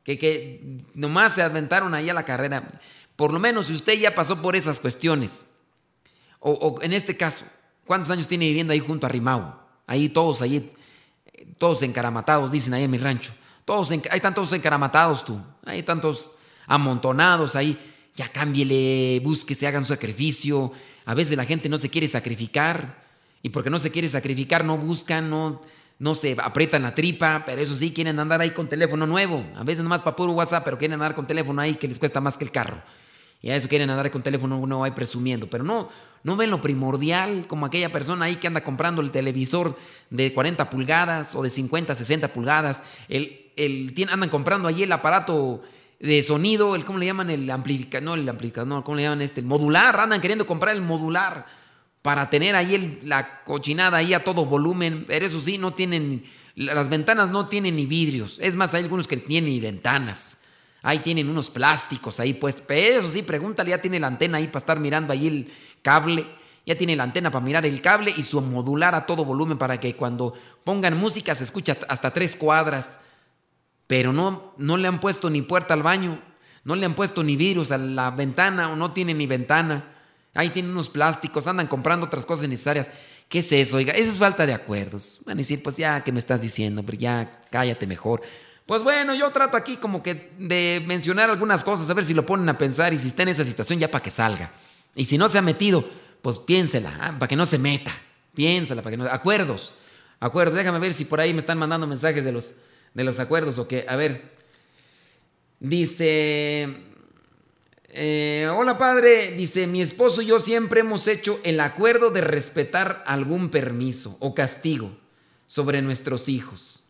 [0.04, 2.82] que, que nomás se aventaron ahí a la carrera.
[3.16, 5.48] Por lo menos si usted ya pasó por esas cuestiones,
[6.40, 7.46] o, en este caso,
[7.86, 9.54] ¿cuántos años tiene viviendo ahí junto a Rimau?
[9.88, 10.72] Ahí todos, ahí,
[11.58, 13.34] todos encaramatados, dicen ahí en mi rancho.
[13.64, 16.34] Todos, ahí están todos encaramatados tú, ahí están todos
[16.66, 17.80] amontonados ahí.
[18.16, 19.24] Ya cámbiele,
[19.56, 20.72] se hagan un sacrificio.
[21.06, 23.03] A veces la gente no se quiere sacrificar
[23.44, 25.62] y porque no se quiere sacrificar, no buscan, no,
[26.00, 29.46] no se aprietan la tripa, pero eso sí, quieren andar ahí con teléfono nuevo.
[29.58, 32.22] A veces nomás para puro WhatsApp, pero quieren andar con teléfono ahí que les cuesta
[32.22, 32.82] más que el carro.
[33.42, 35.50] Y a eso quieren andar con teléfono nuevo ahí presumiendo.
[35.50, 35.90] Pero no,
[36.24, 39.78] no ven lo primordial como aquella persona ahí que anda comprando el televisor
[40.10, 42.86] de 40 pulgadas o de 50, 60 pulgadas.
[43.10, 45.62] El, el, andan comprando ahí el aparato
[46.00, 47.30] de sonido, el, ¿cómo le llaman?
[47.30, 49.42] El amplificador, no el amplificador, no, ¿cómo le llaman este?
[49.42, 51.46] El modular, andan queriendo comprar el modular
[52.04, 56.90] para tener ahí la cochinada ahí a todo volumen, pero eso sí, no tienen, las
[56.90, 60.38] ventanas no tienen ni vidrios, es más, hay algunos que tienen ni ventanas,
[60.84, 64.48] ahí tienen unos plásticos ahí puestos, pero eso sí, pregúntale, ya tiene la antena ahí
[64.48, 66.28] para estar mirando ahí el cable,
[66.66, 69.80] ya tiene la antena para mirar el cable y su modular a todo volumen para
[69.80, 70.34] que cuando
[70.66, 73.00] pongan música se escucha hasta tres cuadras,
[73.88, 76.22] pero no, no le han puesto ni puerta al baño,
[76.66, 79.93] no le han puesto ni vidrios a la ventana o no tiene ni ventana.
[80.34, 82.90] Ahí tienen unos plásticos, andan comprando otras cosas necesarias.
[83.30, 83.78] ¿Qué es eso?
[83.78, 85.22] Oiga, eso es falta de acuerdos.
[85.26, 86.84] Van a decir, pues ya, ¿qué me estás diciendo?
[86.84, 88.22] Pero ya, cállate mejor.
[88.66, 92.26] Pues bueno, yo trato aquí como que de mencionar algunas cosas, a ver si lo
[92.26, 94.52] ponen a pensar y si está en esa situación ya para que salga.
[94.96, 95.88] Y si no se ha metido,
[96.22, 97.16] pues piénsela, ¿ah?
[97.20, 97.92] para que no se meta.
[98.34, 99.06] Piénsala, para que no...
[99.06, 99.76] Acuerdos,
[100.20, 100.56] acuerdos.
[100.56, 102.56] Déjame ver si por ahí me están mandando mensajes de los,
[102.94, 103.86] de los acuerdos o qué.
[103.88, 104.32] A ver,
[105.60, 106.93] dice...
[107.96, 113.04] Eh, hola padre, dice, mi esposo y yo siempre hemos hecho el acuerdo de respetar
[113.06, 114.98] algún permiso o castigo
[115.46, 116.90] sobre nuestros hijos.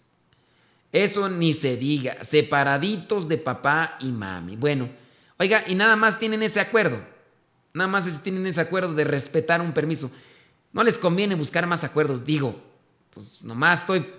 [0.93, 4.55] Eso ni se diga, separaditos de papá y mami.
[4.55, 4.87] Bueno,
[5.37, 7.03] oiga, y nada más tienen ese acuerdo.
[7.73, 10.09] Nada más tienen ese acuerdo de respetar un permiso.
[10.71, 12.55] No les conviene buscar más acuerdos, digo.
[13.09, 14.09] Pues nomás estoy,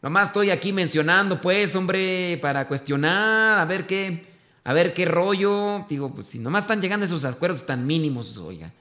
[0.00, 4.35] nomás estoy aquí mencionando, pues, hombre, para cuestionar, a ver qué
[4.66, 5.86] a ver qué rollo.
[5.88, 8.72] Digo, pues si nomás están llegando esos acuerdos tan mínimos, oiga,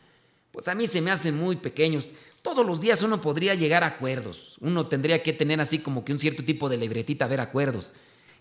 [0.52, 2.10] pues a mí se me hacen muy pequeños.
[2.42, 4.58] Todos los días uno podría llegar a acuerdos.
[4.62, 7.94] Uno tendría que tener así como que un cierto tipo de libretita a ver acuerdos.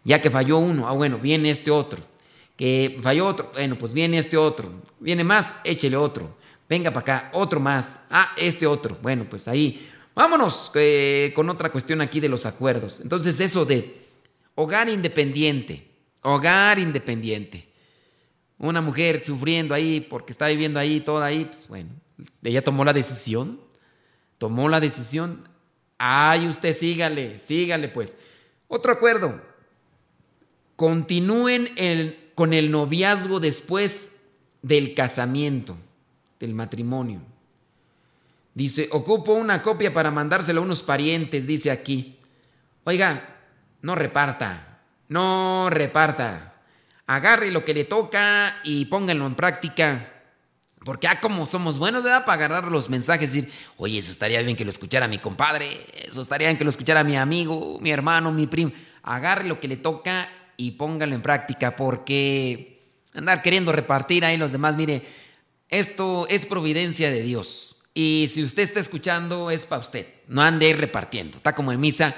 [0.05, 2.01] Ya que falló uno, ah, bueno, viene este otro.
[2.57, 4.71] Que falló otro, bueno, pues viene este otro.
[4.99, 6.37] Viene más, échele otro.
[6.67, 8.05] Venga para acá, otro más.
[8.09, 8.97] Ah, este otro.
[9.03, 9.91] Bueno, pues ahí.
[10.15, 13.01] Vámonos eh, con otra cuestión aquí de los acuerdos.
[13.01, 13.99] Entonces, eso de
[14.55, 15.94] hogar independiente.
[16.27, 17.69] Hogar independiente.
[18.59, 21.91] Una mujer sufriendo ahí porque está viviendo ahí, toda ahí, pues bueno,
[22.43, 23.61] ella tomó la decisión.
[24.39, 25.49] Tomó la decisión.
[25.99, 28.17] Ay, usted sígale, sígale pues.
[28.69, 29.41] Otro acuerdo.
[30.77, 31.69] Continúen
[32.35, 34.13] con el noviazgo después
[34.63, 35.77] del casamiento,
[36.41, 37.21] del matrimonio.
[38.55, 42.19] Dice, ocupo una copia para mandársela a unos parientes, dice aquí.
[42.85, 43.41] Oiga,
[43.83, 44.74] no reparta,
[45.09, 46.55] no reparta.
[47.07, 50.11] Agarre lo que le toca y pónganlo en práctica.
[50.85, 52.25] Porque, ah, como somos buenos, ¿verdad?
[52.25, 55.67] Para agarrar los mensajes y decir, oye, eso estaría bien que lo escuchara mi compadre,
[56.07, 58.73] eso estaría bien que lo escuchara mi amigo, mi hermano, mi primo.
[59.03, 62.83] Agarre lo que le toca y póngalo en práctica, porque
[63.15, 65.03] andar queriendo repartir ahí los demás, mire,
[65.71, 67.79] esto es providencia de Dios.
[67.95, 70.07] Y si usted está escuchando, es para usted.
[70.29, 71.37] No ande repartiendo.
[71.37, 72.15] Está como en misa,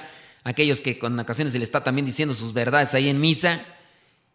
[0.47, 3.67] aquellos que con ocasiones se le está también diciendo sus verdades ahí en misa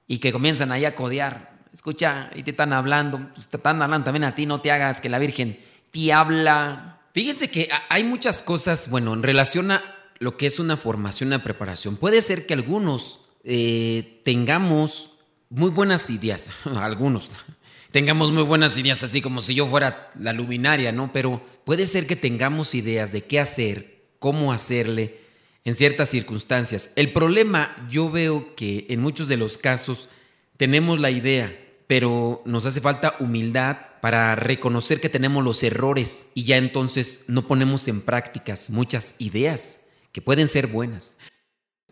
[0.08, 1.58] y que comienzan ahí a codear.
[1.74, 5.00] Escucha, y te están hablando, pues te están hablando también a ti, no te hagas
[5.00, 5.58] que la Virgen
[5.90, 7.00] te habla.
[7.14, 9.82] Fíjense que hay muchas cosas, bueno, en relación a
[10.20, 11.96] lo que es una formación, una preparación.
[11.96, 15.12] Puede ser que algunos eh, tengamos
[15.50, 17.32] muy buenas ideas, algunos,
[17.92, 21.14] tengamos muy buenas ideas, así como si yo fuera la luminaria, ¿no?
[21.14, 25.21] Pero puede ser que tengamos ideas de qué hacer, cómo hacerle
[25.64, 26.92] en ciertas circunstancias.
[26.96, 30.10] El problema, yo veo que en muchos de los casos
[30.58, 31.56] tenemos la idea,
[31.88, 37.46] pero nos hace falta humildad para reconocer que tenemos los errores y ya entonces no
[37.48, 41.16] ponemos en prácticas muchas ideas que pueden ser buenas.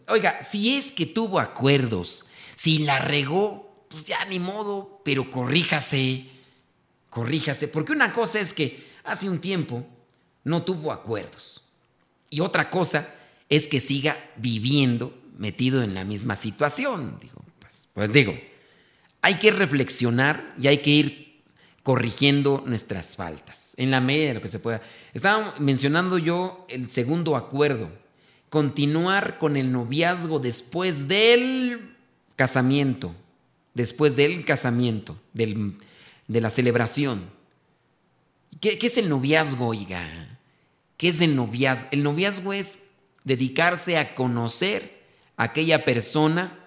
[0.08, 6.26] Oiga, si es que tuvo acuerdos, si la regó, pues ya ni modo, pero corríjase,
[7.12, 9.86] corríjase, porque una cosa es que hace un tiempo
[10.44, 11.70] no tuvo acuerdos
[12.32, 13.16] y otra cosa
[13.50, 17.18] es que siga viviendo metido en la misma situación.
[17.20, 18.34] Digo, pues, pues digo,
[19.22, 21.42] hay que reflexionar y hay que ir
[21.84, 24.82] corrigiendo nuestras faltas en la medida de lo que se pueda.
[25.14, 27.90] Estaba mencionando yo el segundo acuerdo
[28.50, 31.96] continuar con el noviazgo después del
[32.36, 33.16] casamiento,
[33.74, 35.74] después del casamiento, del,
[36.28, 37.30] de la celebración.
[38.60, 40.38] ¿Qué, ¿Qué, es el noviazgo, oiga?
[40.98, 41.88] ¿Qué es el noviazgo?
[41.92, 42.80] El noviazgo es
[43.24, 45.04] dedicarse a conocer
[45.38, 46.60] a aquella persona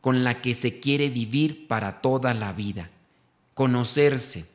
[0.00, 2.90] con la que se quiere vivir para toda la vida.
[3.54, 4.46] Conocerse.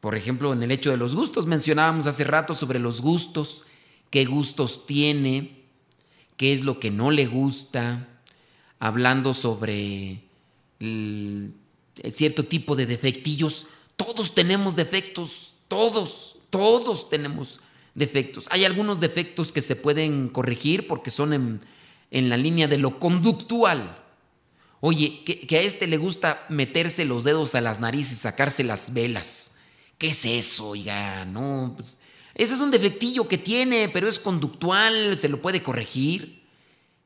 [0.00, 3.64] Por ejemplo, en el hecho de los gustos, mencionábamos hace rato sobre los gustos,
[4.10, 5.64] qué gustos tiene,
[6.36, 8.08] qué es lo que no le gusta,
[8.78, 10.22] hablando sobre
[12.10, 13.66] cierto tipo de defectillos.
[13.96, 17.60] Todos tenemos defectos, todos, todos tenemos
[17.96, 18.46] defectos.
[18.52, 21.60] Hay algunos defectos que se pueden corregir porque son en,
[22.12, 23.98] en la línea de lo conductual.
[24.80, 28.92] Oye, que, a este le gusta meterse los dedos a las narices y sacarse las
[28.92, 29.56] velas.
[29.98, 30.68] ¿Qué es eso?
[30.68, 31.98] Oiga, no, pues,
[32.34, 36.44] ese es un defectillo que tiene, pero es conductual, se lo puede corregir.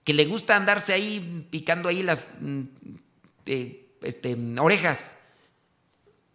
[0.02, 2.62] Que le gusta andarse ahí picando ahí las mm,
[3.46, 5.16] eh, este, orejas.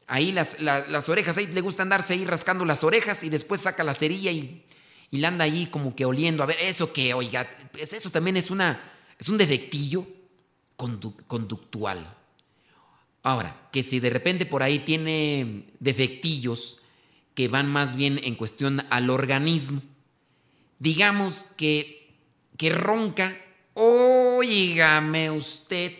[0.08, 0.58] Ahí las,
[1.10, 4.64] orejas, ahí le gusta andarse ahí rascando las orejas y después saca la cerilla y,
[5.10, 6.44] y la anda ahí como que oliendo.
[6.44, 10.06] A ver, eso que, oiga, pues eso también es, una, es un defectillo
[10.76, 12.16] conductual.
[13.24, 16.78] Ahora, que si de repente por ahí tiene defectillos,
[17.36, 19.82] que van más bien en cuestión al organismo.
[20.80, 22.16] Digamos que,
[22.58, 23.38] que ronca,
[23.74, 25.92] oígame usted,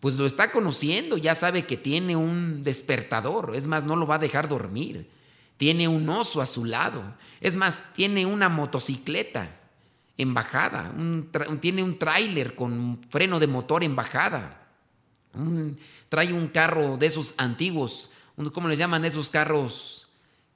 [0.00, 4.16] pues lo está conociendo, ya sabe que tiene un despertador, es más, no lo va
[4.16, 5.08] a dejar dormir,
[5.56, 7.02] tiene un oso a su lado,
[7.40, 9.56] es más, tiene una motocicleta
[10.16, 10.92] en bajada,
[11.60, 14.68] tiene un tráiler con freno de motor en bajada,
[16.08, 18.10] trae un carro de esos antiguos,
[18.52, 20.04] ¿cómo les llaman esos carros?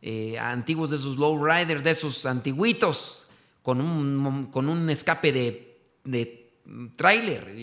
[0.05, 3.29] Eh, antiguos de esos low riders, de esos antiguitos,
[3.63, 6.51] con un, con un escape de, de
[6.97, 7.55] tráiler.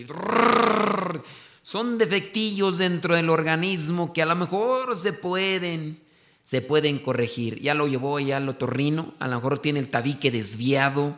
[1.70, 6.00] Son defectillos dentro del organismo que a lo mejor se pueden,
[6.42, 7.62] se pueden corregir.
[7.62, 11.16] Ya lo llevó ya lo torrino, a lo mejor tiene el tabique desviado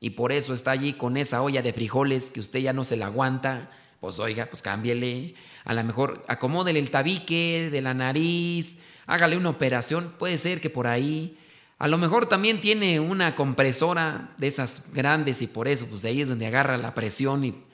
[0.00, 2.96] y por eso está allí con esa olla de frijoles que usted ya no se
[2.96, 3.72] la aguanta.
[4.00, 5.34] Pues oiga, pues cámbiele.
[5.66, 10.70] A lo mejor acomódele el tabique de la nariz, hágale una operación, puede ser que
[10.70, 11.36] por ahí,
[11.78, 16.22] a lo mejor también tiene una compresora de esas grandes y por eso, pues ahí
[16.22, 17.69] es donde agarra la presión y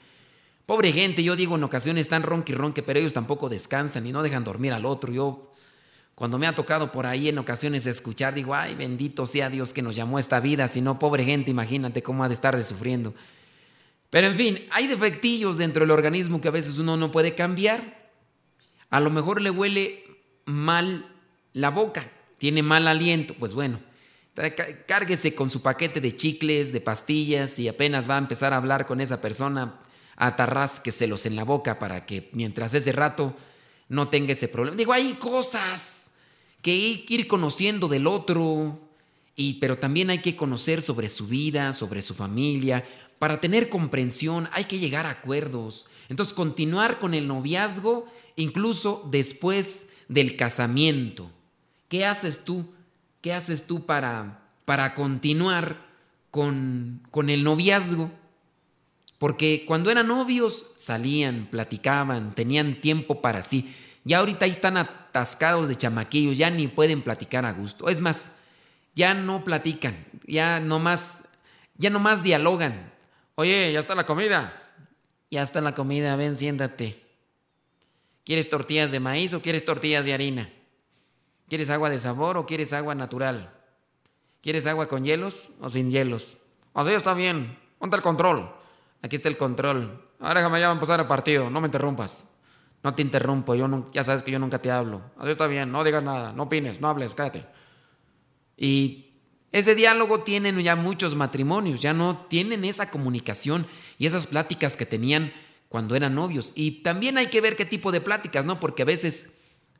[0.67, 4.11] Pobre gente, yo digo en ocasiones están ronque y ronque, pero ellos tampoco descansan y
[4.11, 5.13] no dejan dormir al otro.
[5.13, 5.53] Yo,
[6.13, 9.81] cuando me ha tocado por ahí en ocasiones escuchar, digo, ay, bendito sea Dios que
[9.81, 12.65] nos llamó a esta vida, si no, pobre gente, imagínate cómo ha de estar de
[12.65, 13.13] sufriendo.
[14.09, 18.11] Pero en fin, hay defectillos dentro del organismo que a veces uno no puede cambiar.
[18.89, 20.03] A lo mejor le huele
[20.43, 21.05] mal
[21.53, 23.79] la boca, tiene mal aliento, pues bueno,
[24.85, 28.85] cárguese con su paquete de chicles, de pastillas y apenas va a empezar a hablar
[28.85, 29.79] con esa persona,
[30.17, 33.35] atarrásqueselos en la boca para que mientras ese rato
[33.87, 34.75] no tenga ese problema.
[34.75, 36.11] Digo, hay cosas
[36.61, 38.79] que hay que ir conociendo del otro,
[39.35, 42.83] y, pero también hay que conocer sobre su vida, sobre su familia.
[43.19, 45.87] Para tener comprensión hay que llegar a acuerdos.
[46.09, 51.29] Entonces, continuar con el noviazgo incluso después del casamiento.
[51.87, 52.65] ¿Qué haces tú?
[53.21, 55.85] ¿Qué haces tú para, para continuar
[56.31, 58.11] con, con el noviazgo?
[59.17, 63.75] Porque cuando eran novios salían, platicaban, tenían tiempo para sí.
[64.03, 67.89] Ya ahorita ahí están atascados de chamaquillos, ya ni pueden platicar a gusto.
[67.89, 68.33] Es más,
[68.95, 71.23] ya no platican, ya nomás,
[71.77, 72.93] ya nomás dialogan.
[73.35, 74.63] Oye, ya está la comida.
[75.29, 77.03] Ya está la comida, ven, siéntate.
[78.23, 80.49] ¿Quieres tortillas de maíz o quieres tortillas de harina?
[81.49, 83.53] ¿Quieres agua de sabor o quieres agua natural?
[84.41, 86.37] ¿Quieres agua con hielos o sin hielos?
[86.73, 87.57] O sea, está bien.
[87.79, 88.56] Ponte el control.
[89.01, 90.01] Aquí está el control.
[90.19, 91.49] Ahora déjame ya empezar el partido.
[91.49, 92.27] No me interrumpas.
[92.83, 93.55] No te interrumpo.
[93.55, 95.01] Yo ya sabes que yo nunca te hablo.
[95.17, 95.71] Así está bien.
[95.71, 96.33] No digas nada.
[96.33, 96.81] No opines.
[96.81, 97.13] No hables.
[97.13, 97.45] Cállate.
[98.55, 99.15] Y
[99.51, 101.81] ese diálogo tienen ya muchos matrimonios.
[101.81, 103.67] Ya no tienen esa comunicación
[103.97, 105.31] y esas pláticas que tenían
[105.69, 106.51] cuando eran novios.
[106.55, 108.59] Y también hay que ver qué tipo de pláticas, ¿no?
[108.59, 109.33] Porque a veces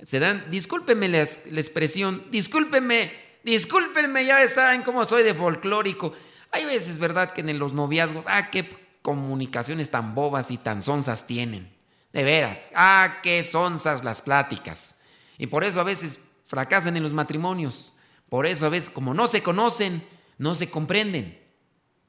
[0.04, 3.12] se dan, discúlpenme la, expresión, discúlpenme,
[3.44, 6.14] discúlpenme, ya saben cómo soy de folclórico.
[6.52, 8.68] Hay veces, ¿verdad?, que en los noviazgos, ah, qué
[9.08, 11.74] comunicaciones tan bobas y tan sonzas tienen.
[12.12, 15.00] De veras, ah, qué sonzas las pláticas.
[15.38, 17.96] Y por eso a veces fracasan en los matrimonios.
[18.28, 20.06] Por eso a veces, como no se conocen,
[20.38, 21.42] no se comprenden,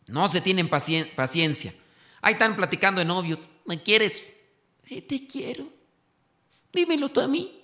[0.09, 1.73] no se tienen paciencia.
[2.21, 3.49] Ahí están platicando de novios.
[3.65, 4.25] ¿Me quieres?
[4.89, 5.69] te quiero.
[6.73, 7.63] Dímelo tú a mí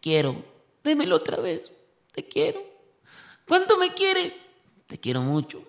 [0.00, 0.36] quiero.
[0.84, 1.72] Démelo otra vez.
[2.12, 2.62] Te quiero.
[3.48, 4.34] ¿Cuánto me quieres?
[4.86, 5.66] Te quiero mucho.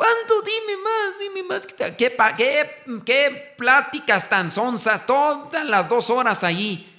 [0.00, 0.40] ¿Cuánto?
[0.40, 1.66] Dime más, dime más.
[1.66, 5.04] ¿Qué, qué, qué pláticas tan sonzas?
[5.04, 6.90] Todas las dos horas ahí,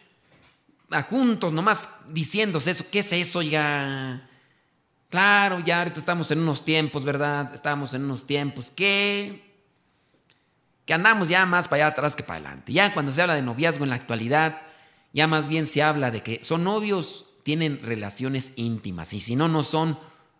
[1.10, 2.86] juntos, nomás diciéndose eso.
[2.91, 4.30] ¿Qué es eso ya?
[5.10, 7.52] Claro, ya ahorita estamos en unos tiempos, ¿verdad?
[7.56, 9.49] Estamos en unos tiempos que
[10.86, 12.72] que andamos ya más para allá atrás que para adelante.
[12.72, 14.62] Ya cuando se habla de noviazgo en la actualidad,
[15.12, 19.47] ya más bien se habla de que son novios, tienen relaciones íntimas y si no,
[19.47, 19.97] no son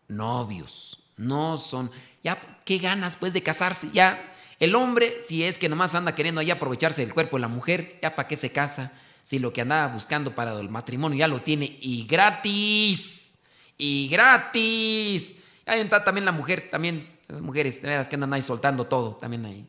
[0.08, 1.90] novios, no son,
[2.24, 3.90] ya, ¿qué ganas pues de casarse?
[3.92, 7.48] Ya, el hombre, si es que nomás anda queriendo ahí aprovecharse del cuerpo de la
[7.48, 8.92] mujer, ya para qué se casa,
[9.24, 13.40] si lo que andaba buscando para el matrimonio ya lo tiene y gratis,
[13.78, 15.36] y gratis.
[15.66, 19.16] Ahí está también la mujer, también las mujeres, de veras que andan ahí soltando todo,
[19.16, 19.68] también ahí.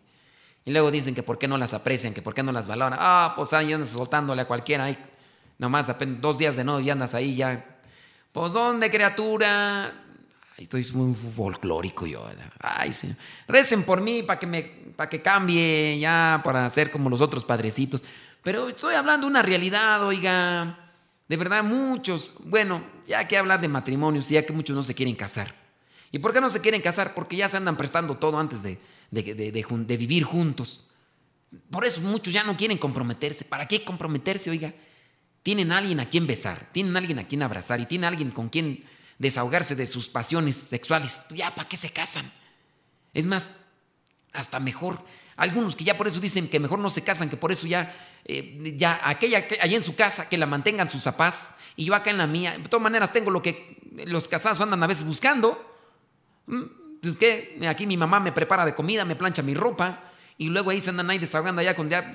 [0.64, 2.98] Y luego dicen que por qué no las aprecian, que por qué no las valoran.
[3.00, 4.84] Ah, pues ahí andas soltándole a cualquiera.
[4.84, 4.98] Ahí,
[5.58, 7.80] nomás apenas dos días de novio y andas ahí ya.
[8.30, 9.92] Pues ¿dónde, criatura?
[10.56, 12.26] Estoy muy folclórico yo.
[12.60, 13.14] Ay, sí.
[13.48, 14.62] Recen por mí para que me
[14.96, 18.04] para que cambie ya, para ser como los otros padrecitos.
[18.42, 20.78] Pero estoy hablando de una realidad, oiga.
[21.28, 25.14] De verdad, muchos, bueno, ya que hablar de matrimonios, ya que muchos no se quieren
[25.14, 25.54] casar.
[26.10, 27.14] ¿Y por qué no se quieren casar?
[27.14, 28.78] Porque ya se andan prestando todo antes de,
[29.10, 30.86] de, vivir juntos.
[31.70, 33.46] Por eso muchos ya no quieren comprometerse.
[33.46, 34.74] ¿Para qué comprometerse, oiga?
[35.42, 38.84] Tienen alguien a quien besar, tienen alguien a quien abrazar y tienen alguien con quien
[39.18, 41.24] desahogarse de sus pasiones sexuales.
[41.28, 42.32] Pues ya, ¿para qué se casan?
[43.14, 43.54] Es más,
[44.32, 45.04] hasta mejor.
[45.36, 47.94] Algunos que ya por eso dicen que mejor no se casan, que por eso ya,
[48.24, 52.10] eh, ya aquella allá en su casa, que la mantengan sus zapás y yo acá
[52.10, 52.58] en la mía.
[52.58, 55.60] De todas maneras, tengo lo que los casados andan a veces buscando.
[56.46, 56.62] Mm,
[57.02, 60.70] pues que aquí mi mamá me prepara de comida, me plancha mi ropa y luego
[60.70, 62.10] ahí se andan ahí desahogando allá con ya...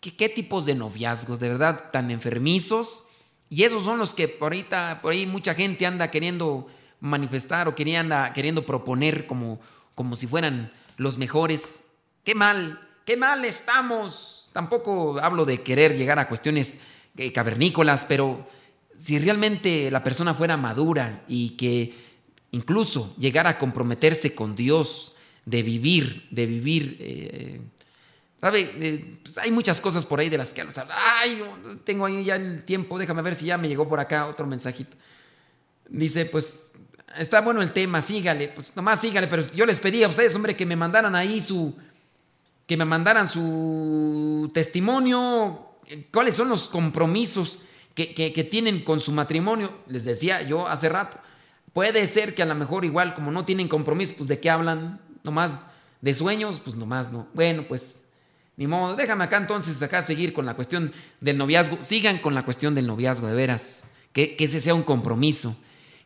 [0.00, 3.04] ¿Qué, tipos de noviazgos, de verdad, tan enfermizos?
[3.50, 6.68] Y esos son los que por, ahorita, por ahí mucha gente anda queriendo
[7.00, 9.60] manifestar o quería, queriendo proponer como,
[9.94, 11.84] como si fueran los mejores.
[12.24, 14.50] Qué mal, qué mal estamos.
[14.52, 16.78] Tampoco hablo de querer llegar a cuestiones
[17.16, 18.46] eh, cavernícolas, pero
[18.96, 21.94] si realmente la persona fuera madura y que
[22.52, 26.96] incluso llegar a comprometerse con Dios, de vivir, de vivir.
[27.00, 27.60] Eh,
[28.40, 28.72] ¿Sabe?
[28.80, 30.88] Eh, pues hay muchas cosas por ahí de las que hablar.
[30.90, 31.42] Ay,
[31.84, 34.96] tengo ahí ya el tiempo, déjame ver si ya me llegó por acá otro mensajito.
[35.88, 36.72] Dice, pues,
[37.18, 40.56] está bueno el tema, sígale, pues nomás sígale, pero yo les pedí a ustedes, hombre,
[40.56, 41.76] que me mandaran ahí su,
[42.66, 45.76] que me mandaran su testimonio,
[46.10, 47.60] cuáles son los compromisos
[47.94, 49.80] que, que tienen con su matrimonio.
[49.86, 51.18] Les decía yo hace rato,
[51.74, 55.00] puede ser que a lo mejor igual como no tienen compromiso, pues de qué hablan,
[55.24, 55.52] nomás
[56.00, 57.26] de sueños, pues nomás no.
[57.34, 58.04] Bueno, pues
[58.60, 61.82] ni modo, déjame acá entonces acá seguir con la cuestión del noviazgo.
[61.82, 63.86] Sigan con la cuestión del noviazgo, de veras.
[64.12, 65.56] Que, que ese sea un compromiso.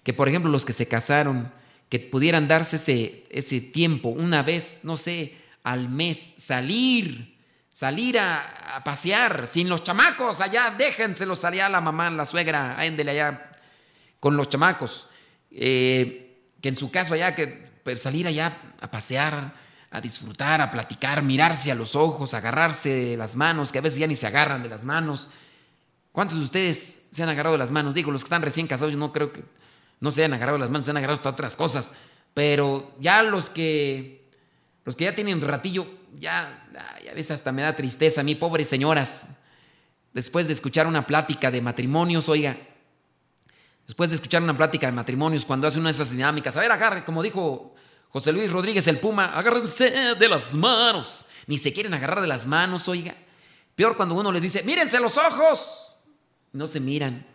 [0.05, 1.51] Que por ejemplo los que se casaron,
[1.89, 5.35] que pudieran darse ese, ese tiempo, una vez, no sé,
[5.65, 7.37] al mes, salir,
[7.73, 13.11] salir a, pasear sin los chamacos allá, déjenselos allá a la mamá, la suegra, ándele
[13.11, 13.51] allá
[14.21, 15.09] con los chamacos.
[15.51, 17.49] Eh, que en su caso allá, que
[17.83, 19.64] pues, salir allá a pasear,
[19.95, 24.01] a disfrutar, a platicar, mirarse a los ojos, agarrarse de las manos, que a veces
[24.01, 25.31] ya ni se agarran de las manos.
[26.11, 27.95] ¿Cuántos de ustedes se han agarrado de las manos?
[27.95, 29.45] Digo, los que están recién casados, yo no creo que
[30.01, 31.93] no se hayan agarrado de las manos, se han agarrado hasta otras cosas.
[32.35, 34.27] Pero ya los que,
[34.85, 35.87] los que ya tienen ratillo,
[36.19, 36.67] ya,
[37.05, 39.29] ya a veces hasta me da tristeza a mí, pobres señoras.
[40.13, 42.59] Después de escuchar una plática de matrimonios, oiga,
[43.87, 46.73] después de escuchar una plática de matrimonios, cuando hace una de esas dinámicas, a ver,
[46.73, 47.77] agarre, como dijo
[48.15, 51.27] José Luis Rodríguez el Puma, agárrense de las manos.
[51.49, 53.17] Ni se quieren agarrar de las manos, oiga.
[53.75, 55.99] Peor cuando uno les dice, mírense los ojos.
[56.53, 57.27] No se miran.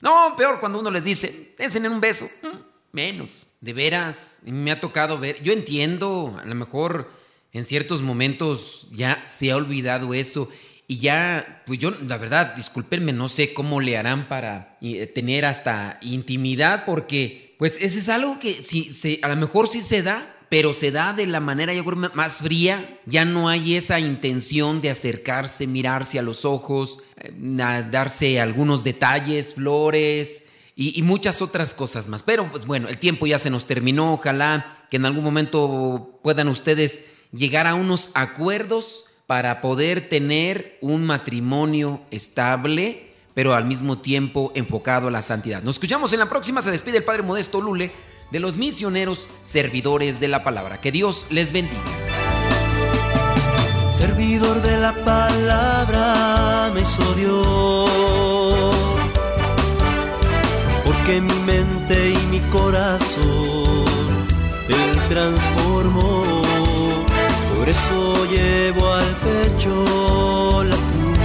[0.00, 2.28] No, peor cuando uno les dice, en un beso.
[2.42, 2.58] Mm,
[2.90, 3.50] menos.
[3.60, 5.40] De veras, me ha tocado ver.
[5.40, 7.12] Yo entiendo, a lo mejor
[7.52, 10.48] en ciertos momentos ya se ha olvidado eso.
[10.86, 15.46] Y ya, pues yo, la verdad, discúlpenme, no sé cómo le harán para eh, tener
[15.46, 20.02] hasta intimidad, porque, pues, ese es algo que si, se, a lo mejor sí se
[20.02, 23.00] da, pero se da de la manera, yo creo, más fría.
[23.06, 27.32] Ya no hay esa intención de acercarse, mirarse a los ojos, eh,
[27.90, 30.44] darse algunos detalles, flores
[30.76, 32.22] y, y, muchas otras cosas más.
[32.22, 34.12] Pero, pues bueno, el tiempo ya se nos terminó.
[34.12, 41.04] Ojalá que en algún momento puedan ustedes llegar a unos acuerdos para poder tener un
[41.04, 45.62] matrimonio estable, pero al mismo tiempo enfocado a la santidad.
[45.62, 46.62] Nos escuchamos en la próxima.
[46.62, 47.92] Se despide el Padre Modesto Lule
[48.30, 50.80] de los misioneros servidores de la palabra.
[50.80, 51.82] Que Dios les bendiga.
[53.96, 57.90] Servidor de la palabra me hizo Dios,
[60.84, 63.86] porque mi mente y mi corazón
[64.68, 66.43] Él transformó
[67.64, 71.18] por eso llevo al pecho la cruz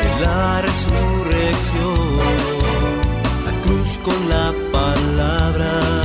[0.00, 1.94] de la resurrección,
[3.44, 6.01] la cruz con la palabra.